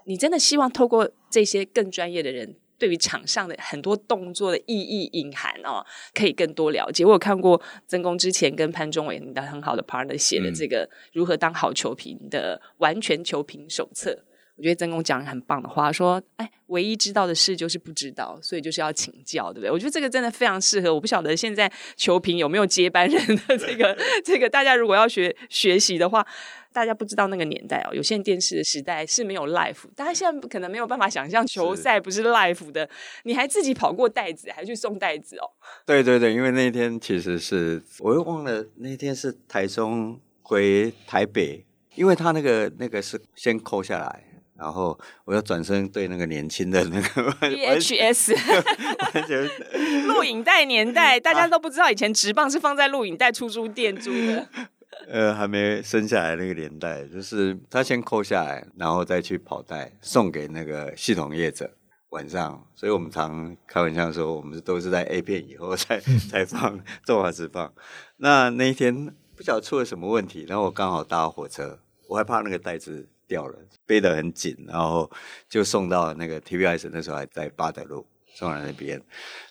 [0.06, 2.56] 你真的希望透过这些更专业的人。
[2.84, 5.82] 对于场上的很多动作的意义隐含哦，
[6.14, 7.06] 可以更多了解。
[7.06, 14.26] 我有看过曾公之前跟潘中伟的很好的 partner 写的这个如何当好球评的完全球评手册。
[14.58, 20.94] 我觉得曾公讲很棒的话，说：“哎，唯一知道的事就是不知道，所以就是要请教，对不对？”我觉得这个真的非常适合。
[20.94, 26.28] 我不晓得现在球评有没有接班人的这个 这个，大家如果要学学习的话。
[26.74, 32.90] 大家不知道那个年代哦，有线电视的时代是没有 live，大家现在可能没有办法想象球赛不是 live 的。
[33.24, 35.46] 你还自己跑过袋子，还去送袋子哦？
[35.86, 41.64] 对对对，因为那天其实是我又忘了那天是台中回台北，
[41.96, 44.24] 因为他那个那个是先扣下来，
[44.58, 48.34] 然后我又转身对那个年轻的那个 VHS
[49.14, 54.48] 完全录影带年代，大家都不知道以前直棒是放在录影带出租店租的。
[55.08, 61.70] 呃还没生下来那个年代，就是他先扣下来，然后再去跑带送给那个系统业者。
[62.10, 67.74] 晚上，所以我们常开玩笑说，我们都是在 A 片以后才才放中华直放。
[68.18, 75.10] 那那一天不晓得出了什么问题，然后我刚好搭火车，我害怕那个袋子掉了，背得很紧，然后
[75.50, 79.02] 就送到那个 TVS，那时候还在八德路送到那边。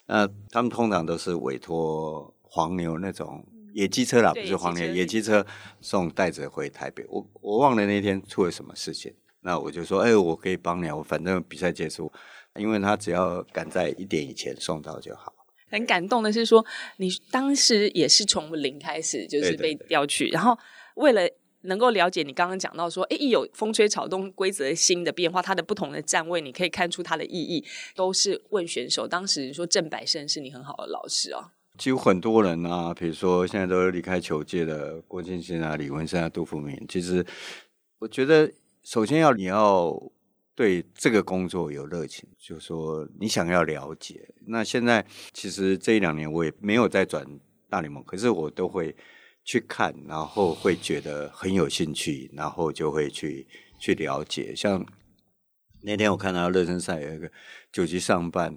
[0.07, 5.47] 那他们通常都是委托黄牛那种野鸡车啦，不是黄牛野鸡车
[5.81, 7.05] 送袋子回台北。
[7.09, 12.13] 我我忘了那天出了什么事情，那我就说，哎，我可以帮你啊，我反正比赛结束，
[12.57, 15.33] 因为他只要赶在一点以前送到就好。
[15.71, 16.65] 很感动的是说，
[16.99, 20.59] 你当时也是从零开始，就是被调去，然后
[20.97, 21.23] 为了
[21.63, 27.65] 能够了解你刚刚讲到说，哎，一有风吹草动规则新的变化，它的不同的站位，你可以看出它的意义，
[27.95, 29.09] 都是问选手。
[29.09, 37.25] 当时说郑百胜是你很好的老师哦，几乎很多人啊，比如说现在都离开球界的郭敬兴啊、李文生啊、杜富明，其实
[37.99, 38.53] 我觉得
[38.83, 39.97] 首先要你要
[40.55, 44.29] 对这个工作有热情，就是说你想要了解。
[44.47, 47.27] 那现在其实这一两年我也没有在转
[47.71, 48.95] 大联盟，可是我都会
[49.43, 53.47] 去看，然后会觉得很有兴趣，然后就会去
[53.81, 54.55] 去了解。
[54.55, 54.85] 像
[55.81, 57.33] 那天我看到热身赛有一个
[57.73, 58.57] 九局上半，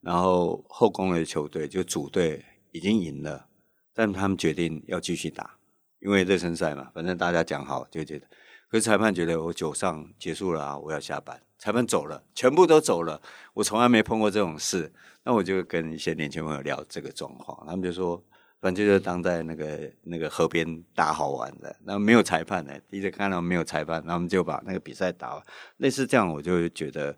[0.00, 3.46] 然后后宫的球队就主队已经赢了，
[3.94, 5.58] 但他们决定要继续打，
[6.00, 8.26] 因为热身赛嘛，反正大家讲好就觉得。
[8.68, 11.42] 可是裁判觉得我九上结束了啊，我要下班。
[11.58, 13.20] 裁判走了，全部都走了，
[13.52, 14.90] 我从来没碰过这种事。
[15.24, 18.24] 那我就跟一些年轻朋友聊这个状况，他们就说，
[18.60, 25.44] 反正就是当在那个那个河边打好玩的，那没有裁判呢，第一次看到没有裁判，然后我们就把那个比赛打完。
[25.76, 27.14] 类似这样，我就觉得，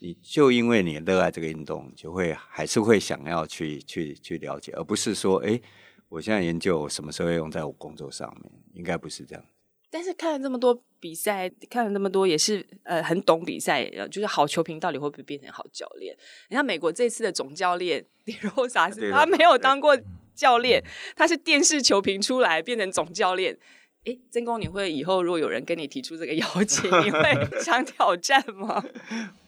[0.00, 5.60] 你就因为你热爱这个运动，就会还是会想要去去去了解，而不是说，哎，
[6.08, 9.44] 我现在研究我什么时候会用在我工作上面，应该不是这样。
[9.90, 16.16] 但是看了这么多比赛，看了那么多，也是呃很懂比赛，呃就是好球评到底会不会变成好教练？
[16.48, 19.98] 你看美国这次的总教练迪罗萨斯，对他没有当过
[20.34, 20.82] 教练，
[21.14, 23.58] 他是电视球评出来变成总教练。
[24.04, 28.82] 哎，曾公，你会以后如果有人跟你提出这个邀请， 你会想挑战吗？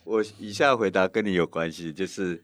[0.04, 2.42] 我以下回答跟你有关系，就是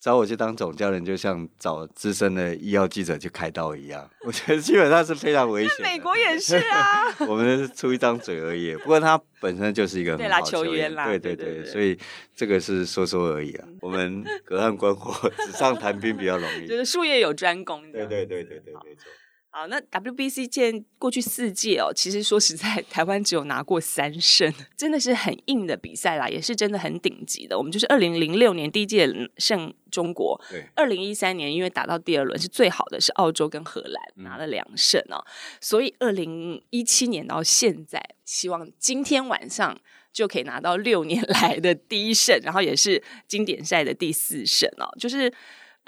[0.00, 4.08] 找我去当总教练，就像找资深的医药记者去开刀一样。
[4.24, 5.82] 我觉得基本上是非常危险的。
[5.84, 11.98] 美国也是啊， 我们出一张嘴而已，不过他本身就是一个很对啦好球员啦对对对，对对对所以
[12.34, 13.66] 这个是说说而已啊。
[13.80, 16.66] 我们隔岸观火，纸上谈兵比较容易。
[16.66, 17.82] 就是术业有专攻。
[17.90, 19.10] 对对对对对，没错。
[19.58, 27.58] 好，那 WBC 届过去四届哦，其实说实在，台湾只有拿过三胜，真的是很硬的比赛啦，也是真的很顶级的。
[27.58, 35.18] 我们就是二零零六年第一届胜中国，对，二零一三年因为打到第二轮是最好的，是澳洲跟荷兰拿了两胜哦，
[35.60, 39.76] 所以二零一七年到现在，希望今天晚上
[40.12, 45.34] 就可以拿到六年来的第一胜，然后也是经典赛的第四胜哦，就是。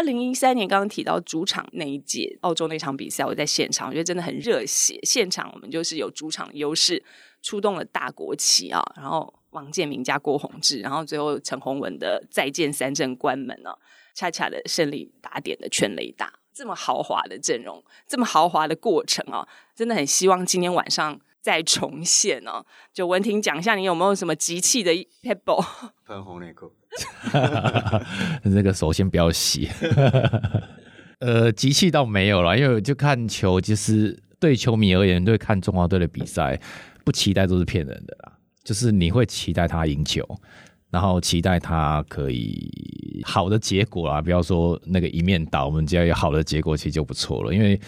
[0.01, 4.99] 二零一三年刚刚提到主场那一届澳洲那场比赛，我在现场，我觉得真的很热血。
[5.03, 7.05] 现场我们就是有主场优势，
[7.43, 13.77] 出动了大国旗啊，然后王建民加郭宏志，然后最后陈宏文的再见三振关门啊，
[14.15, 19.47] 恰恰的胜利打点的全垒打，这么豪华的阵容，这么豪华的过程啊，
[19.77, 22.65] 真的很希望今天晚上再重现哦。
[22.93, 25.65] 就文婷讲一下，你有没有什么集气的 pebble？
[26.07, 26.73] 喷红内裤，
[28.45, 29.69] 那个首先不要洗。
[31.21, 36.59] 呃，集气倒没有了，因为我就看球，就是对球迷而言，对看中华队的比赛，
[37.05, 38.33] 不期待都是骗人的啦。
[38.65, 40.27] 就是你会期待他赢球，
[40.91, 47.53] 然后期待他可以好的结果啦，不要说那个一面倒，我们只要有好的结果，其实就不错了。
[47.53, 47.79] 因为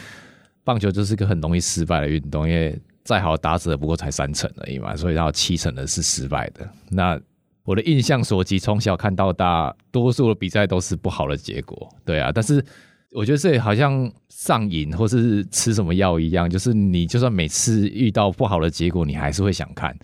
[0.62, 6.68] 棒球就是个很容易失败的运动，因为再好的打者不过才三成而已嘛，所以然后七成的是失败的。
[6.88, 7.20] 那
[7.64, 12.30] 我的印象所及，从小看到大，多数的比赛都是不好的结果，对啊。
[12.32, 12.64] 但是
[13.12, 19.96] 我觉得这好像上瘾或是吃什么药一样，就是你就算每次遇到不好的结果，你还是会想看。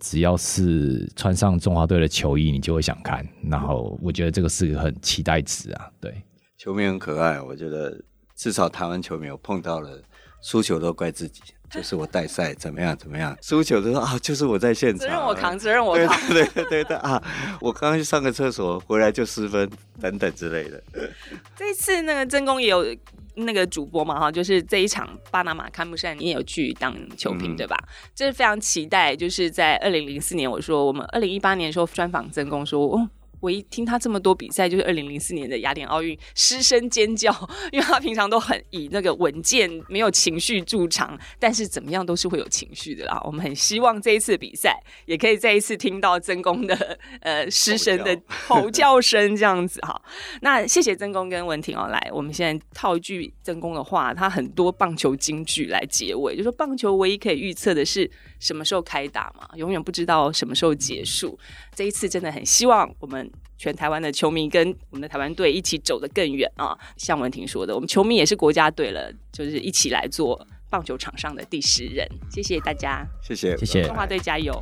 [0.00, 3.26] 只要是穿上中华队的球衣，你就会想看。
[3.48, 6.12] 然后我觉得这个是个很期待值啊，对。
[6.58, 8.02] 球迷很可爱，我觉得
[8.34, 10.02] 至少台湾球迷我碰到了，
[10.42, 11.40] 输球都怪自己，
[11.74, 16.28] 就是我带赛怎么样怎么样， 输球都说啊，就是我在现场，责任我扛，责任我扛。
[16.28, 17.20] 对对对对啊！
[17.60, 19.68] 我刚刚去上个厕所，回来就失分
[20.00, 20.80] 等等之类的。
[21.56, 22.86] 这次那个曾公也有
[23.34, 27.76] 那个主播嘛哈，就是这一场巴拿马开幕赛，你也有去当球评对吧？
[28.14, 33.08] 这是非常期待，就是在二零零四年，我说我们二零一八年的时候专访曾公说，哦。
[33.44, 37.30] 我一听他这么多比赛，就是二零零四年的雅典奥运，失声尖叫，
[37.70, 43.20] 因为他平常都很以那个稳健、没有情绪驻场，但是怎么样都是会有情绪的啦。
[43.22, 48.18] 我们很希望这一次比赛也可以再一次听到曾公的 呃失声的
[48.48, 50.00] 吼叫 声，这样子哈。
[50.40, 61.38] 那谢谢曾公跟文婷哦，来，我们现在套一句曾公的话，他很多棒球金句来结尾，就说棒球唯一可以预测的是什么时候开打嘛，永远不知道什么时候结束。
[61.74, 63.30] 这一次真的很希望我们。
[63.56, 66.76] 全台湾的球迷跟我们的台湾队一起走得更远啊！
[66.96, 72.06] 像文婷说的，我们球迷也是国家队了，就是一起来做棒球场上的第十人。
[72.28, 74.52] 谢谢大家，谢谢，谢谢，中华队加油！